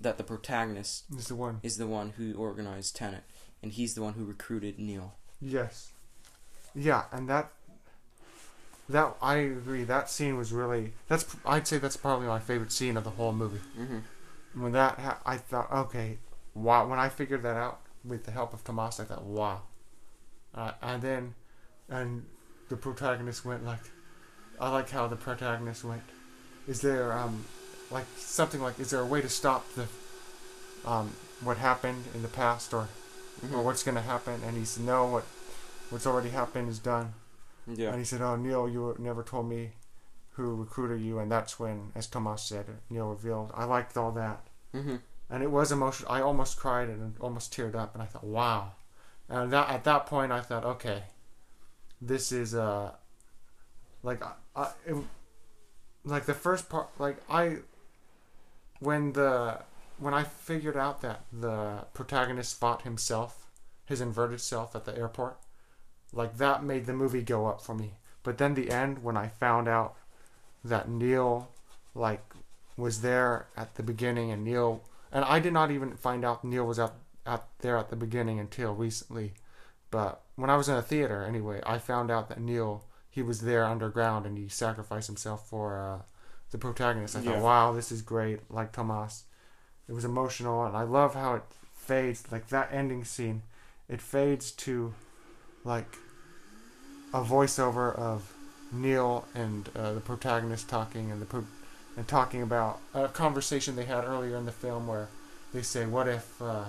[0.01, 1.59] that the protagonist Is the one.
[1.64, 3.24] is the one who organized Tenet,
[3.63, 5.15] and he's the one who recruited Neil.
[5.41, 5.93] Yes.
[6.75, 7.51] Yeah, and that.
[8.89, 9.85] That I agree.
[9.85, 10.93] That scene was really.
[11.09, 13.61] That's I'd say that's probably my favorite scene of the whole movie.
[13.79, 14.63] Mm-hmm.
[14.63, 16.19] When that ha- I thought okay,
[16.55, 16.87] wow.
[16.89, 19.63] When I figured that out with the help of Tomas, I thought wow.
[20.55, 21.35] Uh, and then,
[21.91, 22.25] and
[22.69, 23.81] the protagonist went like,
[24.59, 26.03] I like how the protagonist went.
[26.67, 27.45] Is there um,
[27.91, 29.87] like something like is there a way to stop the,
[30.89, 32.89] um, what happened in the past or
[33.45, 33.55] Mm-hmm.
[33.55, 34.41] or what's gonna happen?
[34.47, 35.24] And he said no, what,
[35.91, 37.14] what's already happened is done.
[37.66, 37.91] Yeah.
[37.91, 39.72] And he said, "Oh, Neil, you never told me
[40.32, 43.51] who recruited you." And that's when, as Tomas said, Neil revealed.
[43.55, 44.41] I liked all that,
[44.74, 44.97] Mm-hmm.
[45.28, 46.11] and it was emotional.
[46.11, 48.72] I almost cried and almost teared up, and I thought, "Wow!"
[49.28, 51.03] And that at that point, I thought, "Okay,
[52.01, 52.93] this is uh,
[54.03, 54.97] like I, I it,
[56.05, 57.57] like the first part, like I,
[58.80, 59.59] when the
[59.99, 63.47] when I figured out that the protagonist fought himself,
[63.87, 65.39] his inverted self at the airport."
[66.13, 67.93] like that made the movie go up for me.
[68.23, 69.95] But then the end when I found out
[70.65, 71.51] that Neil
[71.95, 72.25] like
[72.77, 74.83] was there at the beginning and Neil
[75.13, 76.95] and I did not even find out Neil was out,
[77.27, 79.35] at there at the beginning until recently.
[79.91, 83.41] But when I was in a theater anyway, I found out that Neil he was
[83.41, 86.03] there underground and he sacrificed himself for uh,
[86.51, 87.17] the protagonist.
[87.17, 87.33] I Yeah.
[87.33, 88.51] thought, wow, this is great.
[88.51, 89.25] Like Tomas,
[89.89, 91.43] it was emotional, and I love how it
[91.74, 92.24] fades.
[92.30, 93.43] Like that ending scene,
[93.89, 94.95] it fades to
[95.64, 95.97] like
[97.14, 98.32] a voiceover of
[98.70, 101.47] Neil and uh, the protagonist talking and the pro-
[101.97, 105.09] and talking about a conversation they had earlier in the film where
[105.55, 106.64] they say, "What if uh,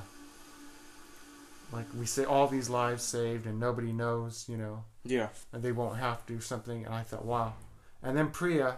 [1.72, 5.28] like we say all these lives saved and nobody knows, you know, Yeah.
[5.54, 7.54] and they won't have to something?" And I thought, "Wow."
[8.02, 8.78] And then Priya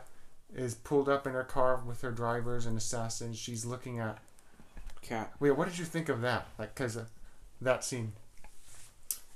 [0.53, 3.37] is pulled up in her car with her drivers and assassins.
[3.37, 4.17] She's looking at.
[5.01, 5.33] Kat.
[5.39, 6.47] Wait, what did you think of that?
[6.57, 7.05] Like, cause uh,
[7.59, 8.13] that scene.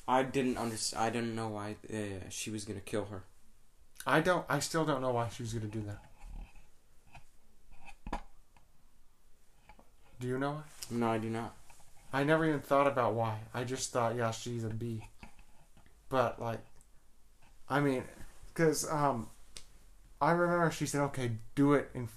[0.08, 1.04] I didn't understand.
[1.04, 3.24] I didn't know why uh, she was gonna kill her.
[4.06, 4.46] I don't.
[4.48, 6.00] I still don't know why she was gonna do that.
[10.20, 10.64] Do you know?
[10.90, 10.98] why?
[10.98, 11.56] No, I do not.
[12.14, 13.40] I never even thought about why.
[13.54, 15.02] I just thought, yeah, she's a bee.
[16.08, 16.60] But like,
[17.68, 18.04] I mean,
[18.54, 19.28] because um,
[20.22, 22.08] I remember she said, "Okay, do it and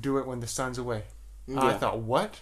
[0.00, 1.02] do it when the sun's away."
[1.46, 2.40] And I thought, what?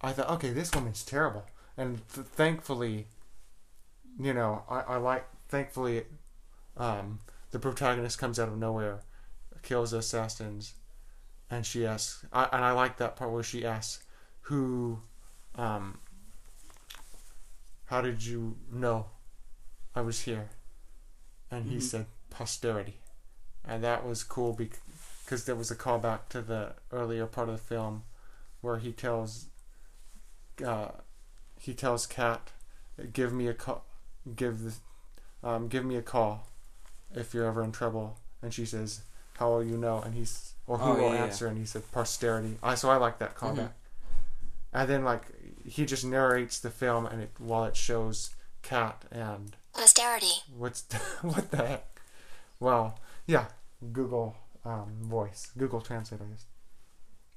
[0.00, 1.44] I thought, okay, this woman's terrible.
[1.76, 3.06] And th- thankfully,
[4.18, 6.04] you know, I, I like, thankfully,
[6.76, 7.20] um,
[7.50, 9.00] the protagonist comes out of nowhere,
[9.62, 10.74] kills the assassins,
[11.50, 14.04] and she asks, I, and I like that part where she asks,
[14.42, 15.00] who,
[15.54, 15.98] um,
[17.86, 19.06] how did you know
[19.94, 20.50] I was here?
[21.50, 21.82] And he Mhm.
[21.82, 22.98] said, posterity.
[23.64, 27.62] And that was cool because there was a callback to the earlier part of the
[27.62, 28.04] film
[28.60, 29.46] where he tells
[30.64, 30.88] uh,
[31.58, 32.50] he tells Kat,
[33.12, 33.84] "Give me a call,
[34.34, 34.72] give the,
[35.48, 36.48] um, give me a call,
[37.14, 39.02] if you're ever in trouble." And she says,
[39.38, 41.24] "How will you know?" And he's or who Oh, will yeah, yeah.
[41.24, 41.46] answer?
[41.46, 43.70] And he said, "Posterity." I so I like that callback.
[44.72, 45.22] And then like
[45.64, 48.30] he just narrates the film, and it while it shows
[48.62, 50.42] Kat and Posterity.
[50.56, 50.82] what's
[51.22, 52.00] what the heck?
[52.60, 53.46] Well, yeah,
[53.92, 56.44] Google um, Voice, Google Translate, I guess.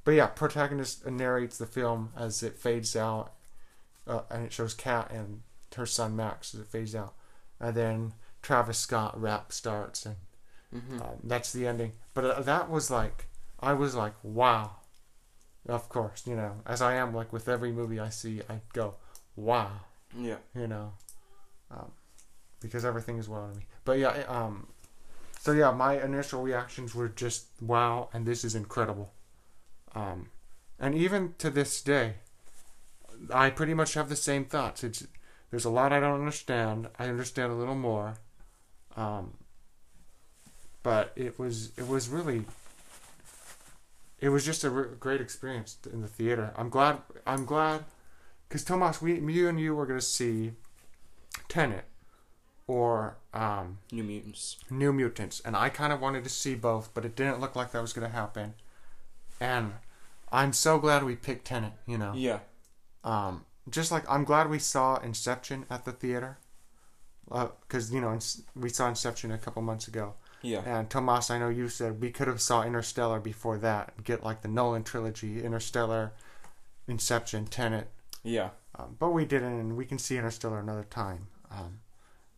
[0.09, 3.33] But yeah, protagonist narrates the film as it fades out
[4.07, 5.41] uh, and it shows Kat and
[5.75, 7.13] her son Max as it fades out,
[7.59, 10.15] and then Travis Scott rap starts, and
[10.71, 11.91] hmm um, that's the ending.
[12.15, 13.27] But uh, that was like,
[13.59, 14.77] I was like, wow.
[15.67, 18.95] Of course, you know, as I am like with every movie I see, I go,
[19.35, 19.81] wow,
[20.17, 20.37] Yeah.
[20.55, 20.93] you know,
[21.69, 21.91] um,
[22.61, 23.65] because everything is wow to me.
[23.85, 24.69] But yeah, um,
[25.39, 29.13] so yeah, my initial reactions were just wow, and this is incredible.
[29.95, 30.29] Um,
[30.79, 32.15] and even to this day,
[33.33, 34.83] I pretty much have the same thoughts.
[34.83, 35.05] It's
[35.51, 36.87] there's a lot I don't understand.
[36.97, 38.15] I understand a little more,
[38.95, 39.33] um,
[40.83, 42.45] but it was it was really
[44.19, 46.53] it was just a re- great experience in the theater.
[46.55, 47.85] I'm glad I'm glad
[48.47, 50.53] because Tomas, we you and you were gonna see
[51.47, 51.85] Tenet
[52.67, 54.57] or um, New Mutants.
[54.69, 57.71] New Mutants, and I kind of wanted to see both, but it didn't look like
[57.71, 58.53] that was gonna happen.
[59.39, 59.73] And
[60.31, 61.73] I'm so glad we picked Tenet.
[61.85, 62.39] You know, Yeah.
[63.03, 66.37] um, just like I'm glad we saw Inception at the theater,
[67.27, 68.17] because you know
[68.55, 70.15] we saw Inception a couple months ago.
[70.41, 70.61] Yeah.
[70.65, 74.23] And Tomas, I know you said we could have saw Interstellar before that, and get
[74.23, 76.13] like the Nolan trilogy, Interstellar,
[76.87, 77.89] Inception, Tenet,
[78.23, 78.51] Yeah.
[78.75, 81.27] um, but we didn't, and we can see Interstellar another time.
[81.51, 81.79] Um,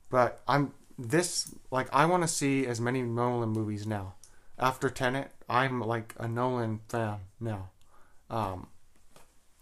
[0.09, 4.13] but I'm this like I want to see as many Nolan movies now.
[4.61, 7.69] After Tenet, I'm like a Nolan fan now,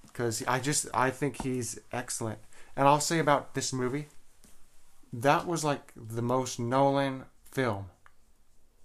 [0.03, 2.39] because I just I think he's excellent.
[2.75, 4.07] And I'll say about this movie,
[5.13, 7.85] that was like the most Nolan film.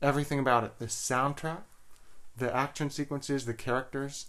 [0.00, 1.62] Everything about it, the soundtrack,
[2.36, 4.26] the action sequences, the characters,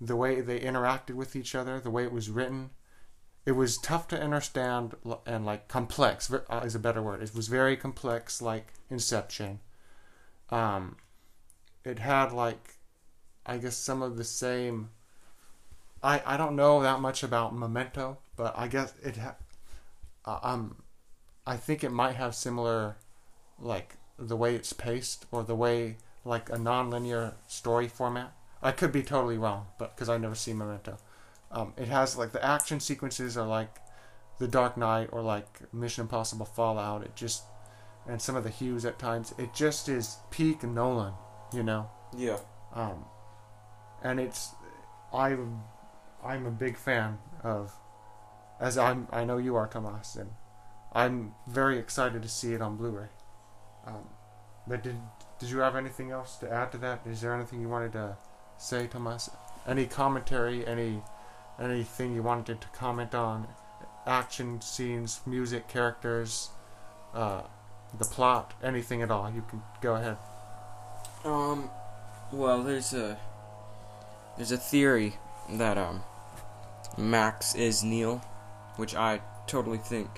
[0.00, 2.70] the way they interacted with each other, the way it was written.
[3.44, 4.94] It was tough to understand
[5.26, 7.22] and like complex uh, is a better word.
[7.22, 9.60] It was very complex, like Inception.
[10.50, 10.96] Um,
[11.84, 12.74] it had like,
[13.46, 14.90] I guess some of the same.
[16.02, 19.16] I I don't know that much about Memento, but I guess it.
[19.16, 19.36] Ha-
[20.26, 20.76] uh, um,
[21.46, 22.96] I think it might have similar,
[23.60, 28.32] like the way it's paced or the way like a non-linear story format.
[28.62, 30.96] I could be totally wrong, but because I've never seen Memento,
[31.50, 33.76] um, it has like the action sequences are like
[34.38, 37.02] The Dark Knight or like Mission Impossible Fallout.
[37.02, 37.42] It just
[38.06, 39.34] and some of the hues at times.
[39.38, 41.14] It just is peak Nolan,
[41.54, 41.88] you know.
[42.16, 42.38] Yeah.
[42.74, 43.04] Um,
[44.02, 44.50] and it's
[45.12, 45.62] I'm
[46.24, 47.72] I'm a big fan of
[48.60, 50.30] as I'm I know you are Tomas and
[50.92, 53.08] I'm very excited to see it on Blu-ray.
[53.86, 54.08] Um,
[54.66, 54.96] but did
[55.38, 57.00] did you have anything else to add to that?
[57.06, 58.16] Is there anything you wanted to
[58.56, 59.28] say, Tomas?
[59.66, 60.66] Any commentary?
[60.66, 61.02] Any
[61.60, 63.48] anything you wanted to comment on?
[64.06, 66.50] Action scenes, music, characters,
[67.14, 67.42] uh,
[67.98, 69.30] the plot, anything at all?
[69.30, 70.18] You can go ahead.
[71.24, 71.70] Um,
[72.32, 73.18] well, there's a
[74.36, 75.14] there's a theory
[75.50, 76.02] that um
[76.98, 78.18] Max is Neil,
[78.76, 80.08] which I totally think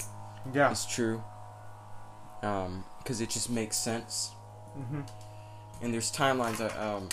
[0.53, 0.71] Yeah.
[0.71, 1.23] is true.
[2.43, 4.31] Um, because it just makes sense,
[4.79, 5.01] Mm-hmm.
[5.83, 7.09] and there's timelines, that, um,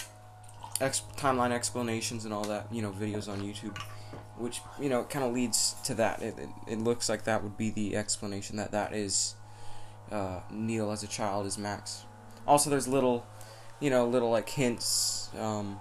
[0.82, 3.78] ex- timeline explanations and all that, you know, videos on YouTube,
[4.38, 6.22] which you know kind of leads to that.
[6.22, 9.36] It, it it looks like that would be the explanation that that is
[10.12, 12.04] uh, Neil as a child is Max.
[12.46, 13.26] Also, there's little,
[13.84, 15.78] you know, little like hints, um,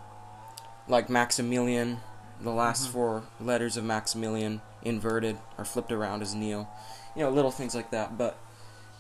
[0.89, 2.01] like Maximilian.
[2.41, 2.93] The last Mhm.
[2.93, 6.69] four letters of Maximilian inverted or flipped around as Neil.
[7.15, 8.19] You know, little things like that.
[8.19, 8.37] But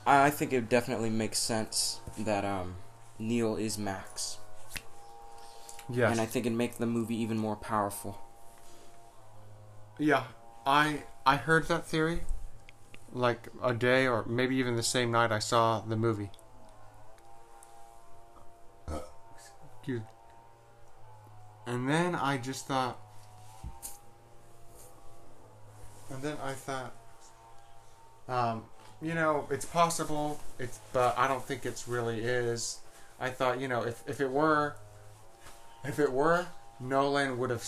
[0.06, 2.76] I I think it definitely makes sense that um,
[3.18, 4.38] Neil is Max,
[5.88, 6.12] Yes.
[6.12, 8.20] and I think it'd make the movie even more powerful.
[9.98, 10.24] Yeah,
[10.66, 12.22] I I heard that theory
[13.12, 16.30] like a day or maybe even the same night I saw the movie.
[19.86, 20.00] Me.
[21.66, 22.98] And then I just thought
[26.10, 26.94] and then I thought
[28.28, 28.64] um
[29.00, 32.78] you know, it's possible, it's but I don't think it's really is.
[33.18, 34.76] I thought, you know, if if it were
[35.84, 36.46] if it were
[36.80, 37.66] Nolan would have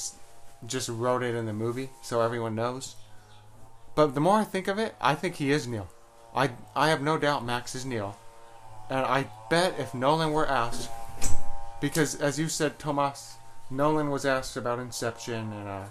[0.66, 2.96] just wrote it in the movie so everyone knows.
[3.94, 5.88] But the more I think of it, I think he is Neil.
[6.34, 8.16] I I have no doubt Max is Neil.
[8.90, 10.90] And I bet if Nolan were asked
[11.84, 13.36] because as you said Thomas,
[13.70, 15.84] Nolan was asked about Inception and uh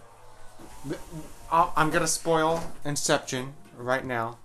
[1.52, 4.40] I'm to spoil Inception right now.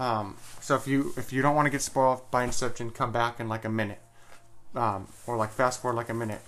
[0.00, 3.38] Um so if you if you don't want to get spoiled by Inception, come back
[3.38, 4.00] in like a minute.
[4.74, 6.42] Um or like fast forward like a minute.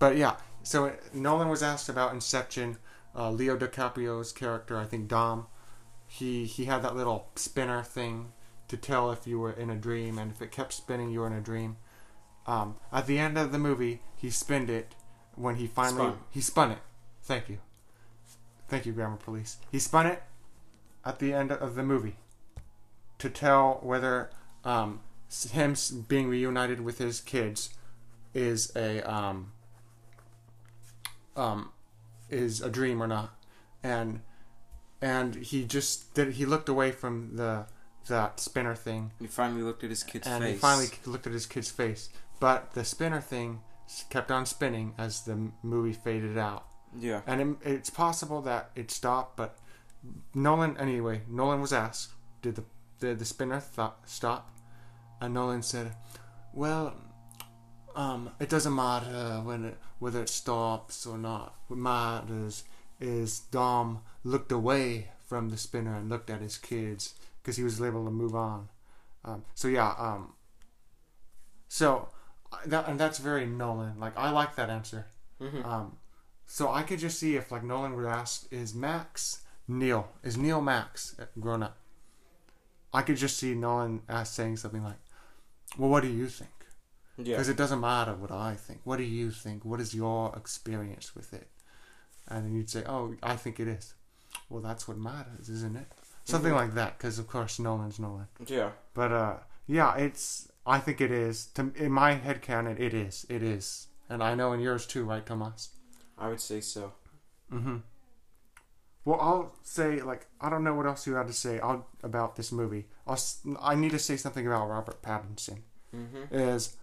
[0.00, 2.76] But yeah, so Nolan was asked about Inception.
[3.14, 5.46] Uh, Leo DiCaprio's character, I think Dom,
[6.08, 8.32] he he had that little spinner thing
[8.66, 11.28] to tell if you were in a dream, and if it kept spinning, you were
[11.28, 11.76] in a dream.
[12.46, 14.94] Um, at the end of the movie, he spinned it
[15.34, 16.18] when he finally Spun.
[16.30, 16.78] he spun it.
[17.22, 17.58] Thank you,
[18.68, 19.58] thank you, grammar police.
[19.70, 20.22] He spun it,
[21.04, 22.16] at the end of the movie
[23.18, 24.30] to tell whether
[24.64, 25.00] um,
[25.52, 25.74] him
[26.08, 27.70] being reunited with his kids
[28.34, 29.52] is a um,
[31.36, 31.70] um,
[32.28, 33.30] is a dream or not,
[33.82, 34.20] and
[35.00, 36.32] and he just did.
[36.34, 37.66] He looked away from the
[38.08, 40.54] that spinner thing, He finally looked at his kid's and face.
[40.54, 42.08] he finally looked at his kid's face.
[42.40, 43.60] But the spinner thing
[44.08, 46.64] kept on spinning as the movie faded out,
[46.96, 47.20] Yeah.
[47.26, 49.36] and it, it's possible that it stopped.
[49.36, 49.58] But
[50.34, 52.10] Nolan, anyway, Nolan was asked,
[52.42, 52.64] "Did the
[52.98, 54.50] did the spinner th- stop?"
[55.20, 55.94] And Nolan said,
[56.54, 56.94] "Well,
[57.94, 61.56] um, it doesn't matter when it, whether it stops or not.
[61.68, 62.64] What matters
[63.00, 67.80] is Dom looked away from the spinner and looked at his kids because he was
[67.82, 68.68] able to move on.
[69.24, 70.34] Um, so yeah, um,
[71.68, 72.08] so
[72.66, 73.98] that and that's very Nolan.
[74.00, 75.06] Like I like that answer.
[75.40, 75.64] Mm-hmm.
[75.64, 75.96] Um,
[76.46, 80.08] so I could just see if like Nolan would ask, "Is Max Neil?
[80.22, 81.76] Is Neil Max grown up?"
[82.92, 84.98] I could just see Nolan ask saying something like,
[85.78, 86.50] "Well, what do you think?"
[87.16, 87.36] yeah.
[87.36, 88.80] Because it doesn't matter what I think.
[88.84, 89.64] What do you think?
[89.64, 91.48] What is your experience with it?
[92.28, 93.94] And then you'd say, "Oh, I think it is."
[94.48, 95.86] Well, that's what matters, isn't it?
[96.24, 96.56] Something Mhm.
[96.56, 96.98] like that.
[96.98, 98.26] Because of course Nolan's Nolan.
[98.46, 98.70] Yeah.
[98.94, 99.36] But uh,
[99.66, 100.48] yeah, it's.
[100.70, 101.46] I think it is.
[101.54, 103.26] To in my head canon, it is.
[103.28, 103.88] It is.
[104.08, 105.70] And I know in yours too, right, Tomas?
[106.16, 106.92] I would say so.
[107.52, 107.78] Mm-hmm.
[109.04, 112.36] Well, I'll say like I don't know what else you had to say I'll, about
[112.36, 112.86] this movie.
[113.04, 113.18] I'll,
[113.60, 115.58] I need to say something about Robert Pattinson.
[115.94, 116.32] Mm-hmm.
[116.32, 116.76] Is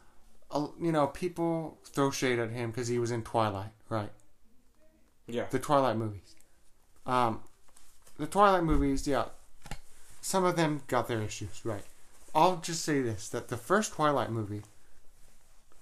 [0.52, 4.12] uh, you know people throw shade at him because he was in Twilight, right?
[5.28, 5.46] Yeah.
[5.50, 6.36] The Twilight movies.
[7.06, 7.40] Um,
[8.18, 9.26] the Twilight movies, yeah.
[10.20, 11.84] Some of them got their issues, right?
[12.38, 14.62] I'll just say this: that the first Twilight movie,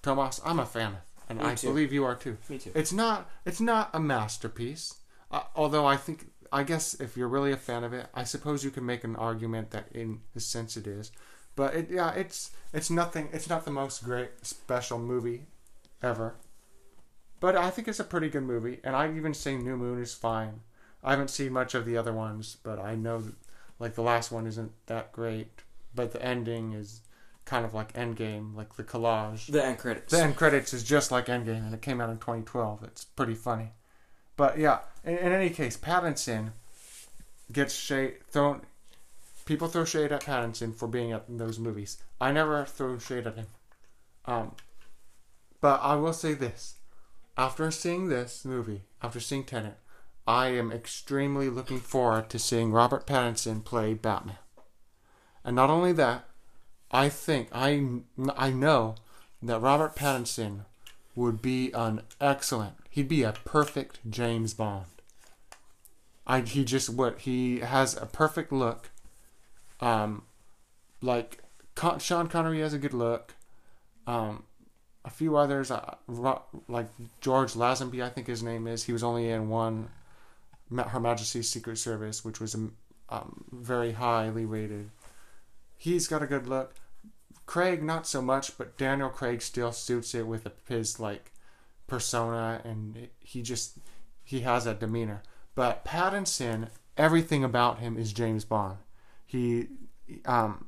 [0.01, 1.67] Tomas, I'm a fan of, and Me I too.
[1.67, 2.37] believe you are too.
[2.49, 2.71] Me too.
[2.73, 3.29] It's not.
[3.45, 4.95] It's not a masterpiece.
[5.29, 8.63] Uh, although I think, I guess, if you're really a fan of it, I suppose
[8.63, 11.11] you can make an argument that, in a sense, it is.
[11.57, 13.27] But it, yeah, it's it's nothing.
[13.33, 15.47] It's not the most great special movie
[16.01, 16.35] ever.
[17.41, 20.13] But I think it's a pretty good movie, and I even say New Moon is
[20.13, 20.61] fine.
[21.03, 23.35] I haven't seen much of the other ones, but I know, that,
[23.77, 25.61] like the last one isn't that great.
[25.95, 27.01] But the ending is
[27.45, 29.47] kind of like Endgame, like the collage.
[29.51, 30.11] The end credits.
[30.11, 32.83] The end credits is just like Endgame, and it came out in 2012.
[32.83, 33.71] It's pretty funny.
[34.35, 36.51] But yeah, in, in any case, Pattinson
[37.51, 38.61] gets shade thrown.
[39.45, 41.97] People throw shade at Pattinson for being in those movies.
[42.19, 43.47] I never throw shade at him.
[44.25, 44.55] Um,
[45.61, 46.75] but I will say this:
[47.37, 49.77] after seeing this movie, after seeing Tenet,
[50.27, 54.37] I am extremely looking forward to seeing Robert Pattinson play Batman.
[55.45, 56.25] And not only that,
[56.91, 57.99] I think I
[58.35, 58.95] I know
[59.43, 60.65] that Robert Pattinson
[61.15, 62.75] would be an excellent.
[62.89, 64.87] He'd be a perfect James Bond.
[66.25, 68.89] I he just what he has a perfect look.
[69.79, 70.23] Um,
[71.01, 71.43] like
[71.75, 73.35] Con- Sean Connery has a good look.
[74.07, 74.43] Um,
[75.03, 75.95] a few others uh,
[76.67, 76.87] like
[77.21, 78.83] George Lazenby, I think his name is.
[78.83, 79.89] He was only in one,
[80.75, 82.55] Her Majesty's Secret Service, which was
[83.09, 84.89] um, very highly rated.
[85.85, 86.73] He's got a good look.
[87.45, 91.31] Craig not so much, but Daniel Craig still suits it with his like
[91.85, 93.77] persona, and he just
[94.23, 95.21] he has that demeanor.
[95.53, 98.79] But Pattinson, everything about him is James Bond.
[99.27, 99.67] He,
[100.25, 100.65] um,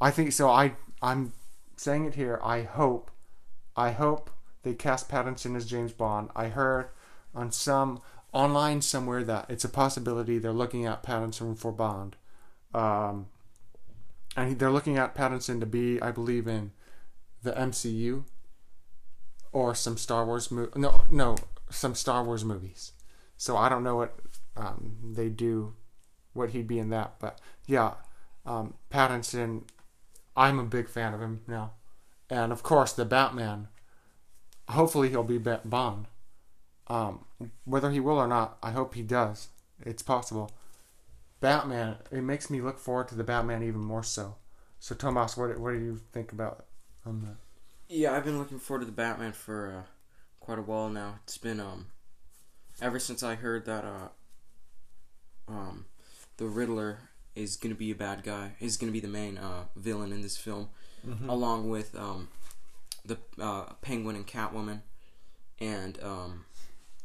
[0.00, 0.48] I think so.
[0.48, 1.34] I I'm
[1.76, 2.40] saying it here.
[2.42, 3.10] I hope,
[3.76, 4.30] I hope
[4.62, 6.30] they cast Pattinson as James Bond.
[6.34, 6.88] I heard
[7.34, 8.00] on some
[8.32, 12.16] online somewhere that it's a possibility they're looking at Pattinson for Bond.
[12.72, 13.26] Um,
[14.36, 16.72] and they're looking at Pattinson to be, I believe, in
[17.42, 18.24] the MCU
[19.52, 21.36] or some Star Wars mo- no no
[21.70, 22.92] some Star Wars movies.
[23.36, 24.14] So I don't know what
[24.56, 25.74] um, they do,
[26.32, 27.94] what he'd be in that, but yeah,
[28.46, 29.62] um, Pattinson,
[30.36, 31.72] I'm a big fan of him now,
[32.28, 33.68] and of course the Batman.
[34.70, 36.06] Hopefully he'll be Bond.
[36.86, 37.26] Um,
[37.64, 39.48] whether he will or not, I hope he does.
[39.84, 40.50] It's possible.
[41.40, 44.36] Batman, it makes me look forward to the Batman even more so.
[44.80, 46.66] So, Tomas, what what do you think about
[47.06, 47.36] um, that?
[47.94, 49.88] Yeah, I've been looking forward to the Batman for uh,
[50.40, 51.16] quite a while now.
[51.24, 51.86] It's been um
[52.80, 54.08] ever since I heard that uh
[55.48, 55.86] um
[56.36, 56.98] the Riddler
[57.34, 60.36] is gonna be a bad guy, is gonna be the main uh villain in this
[60.36, 60.68] film,
[61.06, 61.28] Mm-hmm.
[61.28, 62.28] along with um
[63.04, 64.80] the uh, Penguin and Catwoman,
[65.60, 66.44] and um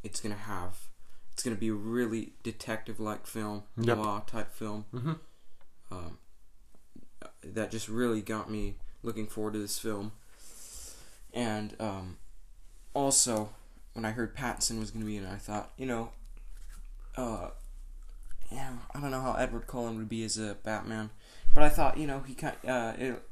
[0.04, 0.89] it's gonna have
[1.40, 3.98] it's gonna be a really detective like film, Yep.
[3.98, 4.84] noir type film.
[4.94, 5.14] Mm-hmm.
[5.90, 6.18] Um,
[7.42, 10.12] that just really got me looking forward to this film.
[11.34, 12.18] And um,
[12.94, 13.52] also,
[13.94, 16.10] when I heard Pattinson was going to be in it, I thought, you know,
[17.16, 17.52] uh,
[18.52, 21.10] yeah, I don't know how Edward Cullen would be as a Batman,
[21.54, 23.24] but I thought you know he kind uh, it,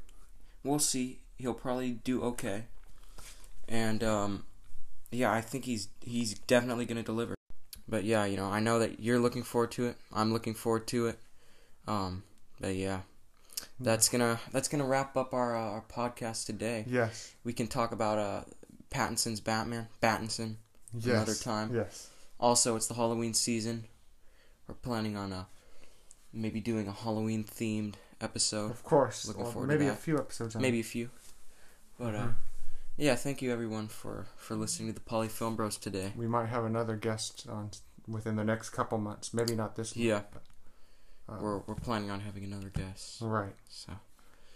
[0.64, 1.18] we'll see.
[1.36, 2.64] He'll probably do okay,
[3.68, 4.44] and um,
[5.10, 7.34] yeah, I think he's he's definitely gonna deliver.
[7.88, 9.96] But yeah, you know, I know that you're looking forward to it.
[10.12, 11.18] I'm looking forward to it.
[11.86, 12.22] Um,
[12.60, 13.00] but yeah,
[13.80, 16.84] that's gonna that's gonna wrap up our uh, our podcast today.
[16.86, 17.32] Yes.
[17.44, 18.40] We can talk about uh
[18.90, 20.56] Pattinson's Batman, Pattinson,
[20.94, 21.06] Yes.
[21.06, 21.74] another time.
[21.74, 22.10] Yes.
[22.40, 23.84] Also, it's the Halloween season.
[24.66, 25.44] We're planning on uh
[26.32, 29.26] maybe doing a Halloween themed episode, Of course.
[29.26, 30.56] Looking Or forward to maybe a few episodes.
[30.56, 31.08] Maybe a few.
[31.98, 32.34] But uh, Mhm.
[32.98, 36.12] Yeah, thank you everyone for for listening to the Poly Film Bros today.
[36.16, 37.70] We might have another guest on
[38.06, 39.32] within the next couple months.
[39.32, 39.94] Maybe not this.
[39.96, 40.42] month, Yeah, but,
[41.32, 43.18] uh, we're we're planning on having another guest.
[43.20, 43.54] right.
[43.68, 43.92] So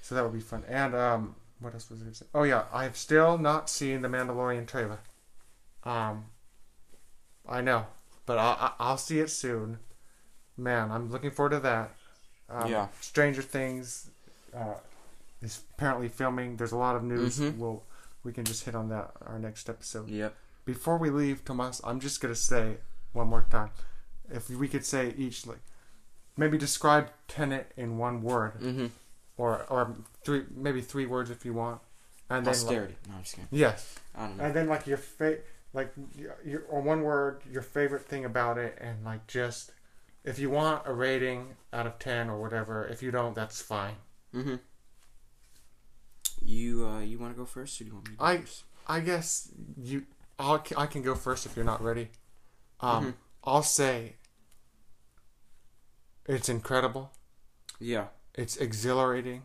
[0.02, 0.64] So that would be fun.
[0.68, 2.26] And um, what else was I going to say?
[2.34, 4.98] Oh yeah, I've still not seen the Mandalorian trailer.
[5.84, 6.26] Um,
[7.48, 7.86] I know,
[8.26, 9.78] but I'll I- I'll see it soon.
[10.56, 11.94] Man, I'm looking forward to that.
[12.50, 12.88] Um, Yeah.
[13.00, 14.10] Stranger Things
[14.54, 14.74] uh,
[15.40, 16.56] is apparently filming.
[16.56, 17.38] There's a lot of news.
[17.38, 17.56] Mhm.
[17.56, 17.82] We'll
[18.24, 20.08] we can just hit on that our next episode.
[20.08, 20.34] yep.
[20.64, 22.76] Before we leave, Tomas, I'm just gonna say
[23.12, 23.70] one more time,
[24.30, 25.58] if we could say each like,
[26.36, 28.86] maybe describe Tenet in one word Mm-hmm.
[29.36, 31.80] or or three maybe three words if you want,
[32.30, 32.94] and then like, Posterity.
[33.08, 33.48] no, I'm just kidding.
[33.50, 34.44] yes, I don't know.
[34.44, 35.38] and then like your fa-
[35.74, 39.72] like your, your or one word your favorite thing about it, and like just
[40.24, 43.94] if you want a rating out of ten or whatever, if you don't, that's fine.
[44.32, 44.54] Mm-hmm.
[46.44, 48.38] You uh, you want to go first, or do you want me to go I-
[48.38, 48.64] first?
[48.86, 49.48] I guess
[49.80, 50.04] you
[50.38, 52.08] I'll, I can go first if you're not ready.
[52.80, 53.14] Um, Mhm.
[53.44, 54.16] I'll say
[56.26, 57.12] it's incredible.
[57.78, 58.06] Yeah.
[58.34, 59.42] It's exhilarating,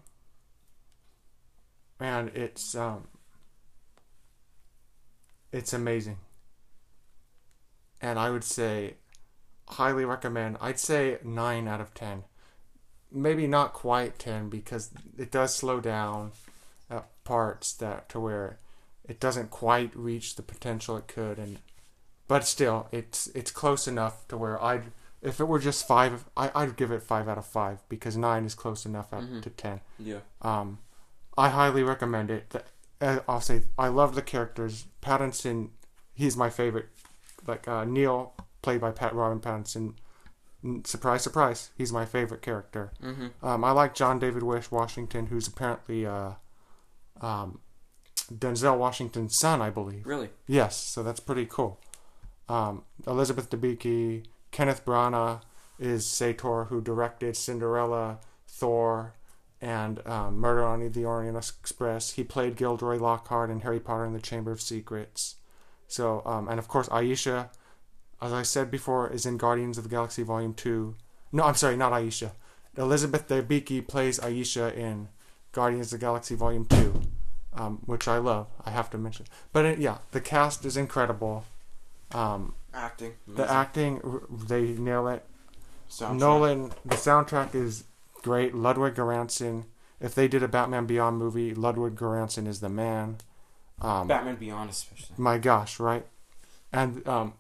[2.00, 3.08] and it's um,
[5.52, 6.18] it's amazing.
[8.00, 8.96] And I would say,
[9.70, 10.58] highly recommend.
[10.62, 12.24] I'd say nine out of ten.
[13.12, 16.32] Maybe not quite ten because it does slow down
[17.28, 18.58] parts that to where
[19.08, 21.60] it doesn't quite reach the potential it could, and
[22.28, 26.52] but still, it's it's close enough to where I'd if it were just five, I,
[26.56, 29.42] I'd give it five out of five because nine is close enough Mhm.
[29.42, 29.82] to ten.
[30.00, 30.20] Yeah.
[30.42, 30.80] Um,
[31.38, 32.44] I highly recommend it.
[33.02, 34.86] Uh, I'll say I love the characters.
[35.02, 35.70] Pattinson,
[36.14, 36.90] he's my favorite.
[37.46, 39.96] Like uh, Neil, played by Pat Robert Pattinson.
[40.84, 42.92] Surprise, surprise, he's my favorite character.
[43.02, 43.28] Mm-hmm.
[43.46, 46.32] Um, I like John David Wish Washington, who's apparently uh,
[47.22, 47.60] um,
[48.32, 50.06] Denzel Washington's son, I believe.
[50.06, 50.30] Really?
[50.48, 51.80] Yes, so that's pretty cool.
[52.50, 55.42] Um, Elizabeth Debicki, Kenneth Branagh
[55.80, 59.14] is Sator, who directed Cinderella, Thor,
[59.62, 62.12] and um, Murder on the Orient Express.
[62.12, 65.36] He played Gilderoy Lockhart in Harry Potter and the Chamber of Secrets.
[65.88, 67.50] So, um, and of course, Ayesha,
[68.22, 70.96] as I said before, is in Guardians of the Galaxy Volume 2.
[71.32, 72.34] No, I'm sorry, not Ayesha.
[72.78, 75.10] Elizabeth Debicki plays Ayesha in
[75.58, 77.02] Guardians of the Galaxy Volume 2,
[77.56, 79.26] um, which I love, I have to mention.
[79.52, 81.46] But it, yeah, the cast is incredible.
[82.12, 83.14] Um, Acting.
[83.28, 84.00] the acting,
[84.48, 85.26] they nail it.
[85.90, 86.20] Soundtrack.
[86.20, 87.86] Nolan, the soundtrack is
[88.22, 88.54] great.
[88.54, 89.64] Ludwig Göransson.
[90.00, 93.18] If they did a Batman Beyond movie, Ludwig Göransson is the man.
[93.82, 95.16] Um, Batman Beyond, especially.
[95.18, 96.06] my gosh, right?
[96.72, 97.34] And um,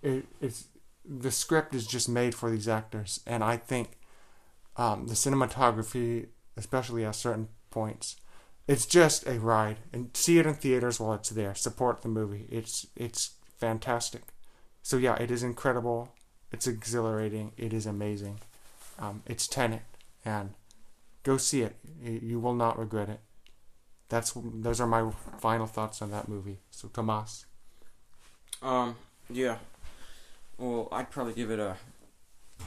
[0.00, 0.68] it, it's
[1.04, 3.98] the script is just made for these actors, and I think
[4.76, 8.16] um, the cinematography, especially at certain points,
[8.66, 9.78] it's just a ride.
[9.92, 11.54] And see it in theaters while it's there.
[11.54, 12.46] Support the movie.
[12.48, 14.22] It's it's fantastic.
[14.82, 16.14] So yeah, it is incredible.
[16.52, 17.52] It's exhilarating.
[17.56, 18.40] It is amazing.
[18.98, 19.82] Um, it's Tenet,
[20.24, 20.50] and
[21.24, 21.74] go see it.
[22.00, 23.20] You will not regret it.
[24.08, 25.10] That's those are my
[25.40, 26.60] final thoughts on that movie.
[26.70, 27.46] So Tomas.
[28.62, 28.96] Um.
[29.28, 29.56] Yeah.
[30.58, 31.76] Well, I'd probably give it a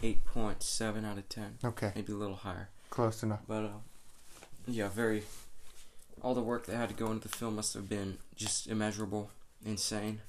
[0.03, 2.70] eight point seven out of ten, Okay, maybe a little higher.
[2.89, 3.39] close enough.
[3.47, 3.70] But uh,
[4.68, 5.24] yeah, very.
[6.22, 9.30] All the work that had to go into the film must have been just immeasurable,
[9.65, 10.22] insane.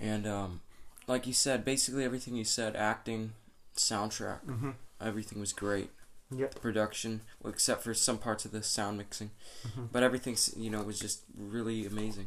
[0.00, 0.60] And um,
[1.06, 3.32] like you said, basically everything you said, acting,
[3.76, 4.70] soundtrack, Mm-hmm.
[5.00, 5.90] everything was great.
[6.34, 6.60] Yep.
[6.60, 9.30] Production, well, except for some parts of the sound mixing,
[9.66, 9.84] Mm-hmm.
[9.92, 12.26] but everything you know was just really amazing.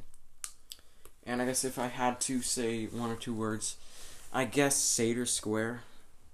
[1.25, 3.75] And I guess if I had to say one or two words,
[4.31, 5.81] I guess Sator Square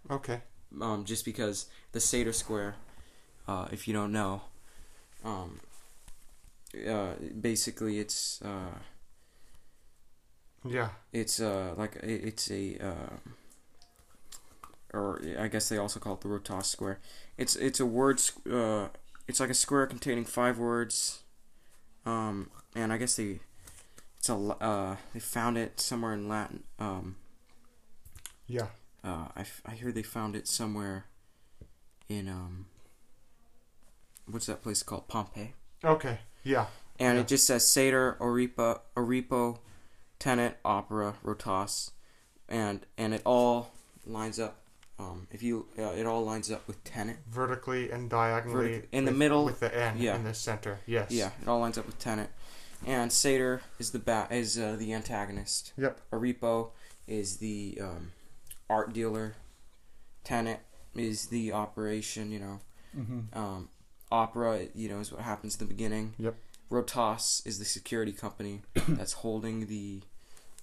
[0.10, 0.42] Okay.
[0.82, 2.76] um, just because the Sator Square,
[3.48, 4.42] uh, if you don't know,
[5.24, 5.60] um,
[6.88, 8.80] uh, basically it's uh,
[10.66, 10.90] Yeah.
[11.12, 13.32] it's uh, like it's a uh,
[14.94, 17.00] or I guess they also call it the Rotas Square.
[17.38, 18.22] It's it's a word
[18.52, 18.88] uh,
[19.28, 21.24] it's like a square containing five words,
[22.06, 23.40] um, and I guess they
[24.18, 27.18] it's a uh, they found it somewhere in Latin um,
[28.48, 28.68] Yeah.
[29.04, 31.06] Uh, I, f- I hear they found it somewhere
[32.10, 32.68] in um.
[34.26, 35.08] What's that place called?
[35.08, 35.54] Pompeii.
[35.84, 36.20] Okay.
[36.44, 36.68] Yeah.
[37.00, 37.22] And Yeah.
[37.22, 39.60] it just says Sator, Oripa, Arepo,
[40.20, 41.92] Tenet, Opera, Rotas,
[42.48, 43.72] and and it all
[44.06, 44.60] lines up.
[45.00, 47.18] Um, if you, uh, it all lines up with Tenet.
[47.28, 48.70] Vertically and diagonally.
[48.82, 50.16] Vertic- in the middle, With the N yeah.
[50.16, 50.80] in the center.
[50.86, 51.12] Yes.
[51.12, 52.30] Yeah, it all lines up with Tenet.
[52.86, 55.74] And Sator is the ba- is uh, the antagonist.
[55.78, 56.00] Yep.
[56.12, 56.70] Arepo
[57.08, 58.12] is the um,
[58.70, 59.34] art dealer.
[60.24, 60.60] Tenet
[60.96, 62.32] is the operation.
[62.32, 62.60] You know,
[62.96, 63.38] Mm-hmm.
[63.38, 63.70] um,
[64.14, 66.14] Opera, you know, is what happens at the beginning.
[66.20, 66.36] Yep.
[66.72, 70.02] Rotas is the security company that's holding the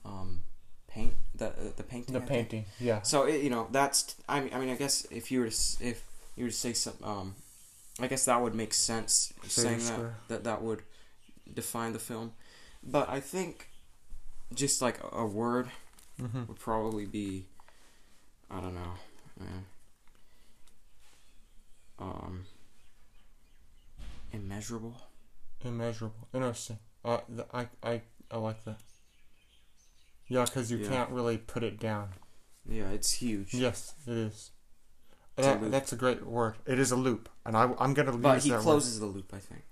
[0.05, 0.43] um,
[0.89, 2.15] paint, the uh, the painting.
[2.15, 2.49] The I think.
[2.51, 2.65] painting.
[2.79, 3.03] Yeah.
[3.03, 5.57] So it, you know, that's I mean, I mean, I guess if you were to
[5.91, 6.05] if
[6.37, 7.35] you were to say some, um,
[8.01, 10.83] I guess that would make sense Say saying that that that would
[11.53, 12.33] define the film.
[12.83, 13.69] But I think
[14.55, 15.69] just like a, word
[16.21, 16.45] Mm-hmm.
[16.49, 17.47] would probably be,
[18.51, 18.93] I don't know,
[21.99, 22.45] uh, um,
[24.33, 24.97] immeasurable.
[25.65, 26.29] Immeasurable.
[26.33, 26.79] Interesting.
[27.05, 27.19] Uh,
[27.53, 28.79] I, I, I like that.
[30.29, 30.89] Yeah, because you Yeah.
[30.89, 32.11] can't really put it down.
[32.69, 33.53] Yeah, it's huge.
[33.55, 34.51] Yes, it is.
[35.39, 36.57] A That, that's a great word.
[36.67, 39.33] It is a loop, and I, I'm gonna use But he that closes the loop,
[39.35, 39.65] I think,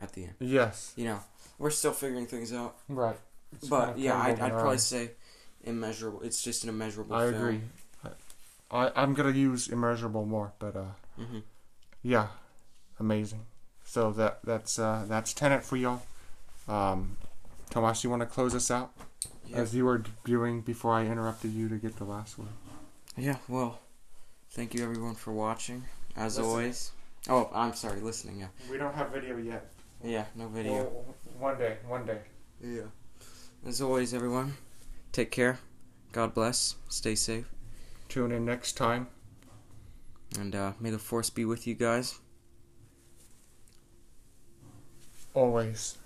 [0.00, 0.34] at the end.
[0.38, 0.92] Yes.
[0.96, 1.20] You know,
[1.58, 2.76] we're still figuring things out.
[2.88, 3.16] Right.
[3.52, 5.12] It's But yeah, I'd, I'd probably say
[5.64, 6.20] immeasurable.
[6.22, 7.34] It's just an immeasurable I film.
[7.34, 7.60] agree.
[8.70, 11.38] I, I'm gonna use immeasurable more, but uh, hmm
[12.02, 12.28] yeah,
[12.98, 13.44] amazing.
[13.90, 16.02] So that that's uh, that's Tenet for y'all.
[16.68, 17.16] Um,
[17.70, 18.92] Tomas, you want to close us out
[19.44, 19.56] Yeah.
[19.56, 22.50] as you were doing before I interrupted you to get the last one.
[23.16, 23.38] yeah.
[23.48, 23.80] Well,
[24.52, 25.82] thank you everyone for watching.
[26.16, 26.46] As Listening.
[26.48, 26.92] always.
[27.28, 28.38] Oh, I'm sorry, listening.
[28.38, 28.46] Yeah.
[28.70, 29.72] We don't have video yet.
[30.04, 30.26] Yeah.
[30.36, 30.84] No video.
[30.84, 31.04] Well,
[31.40, 32.20] one day, one day.
[32.62, 32.82] Yeah.
[33.66, 34.54] As always, everyone,
[35.10, 35.58] take care.
[36.12, 36.76] God bless.
[36.88, 37.50] Stay safe.
[38.08, 39.08] Tune in next time.
[40.38, 42.20] And uh, may the force be with you guys.
[45.34, 45.99] Always.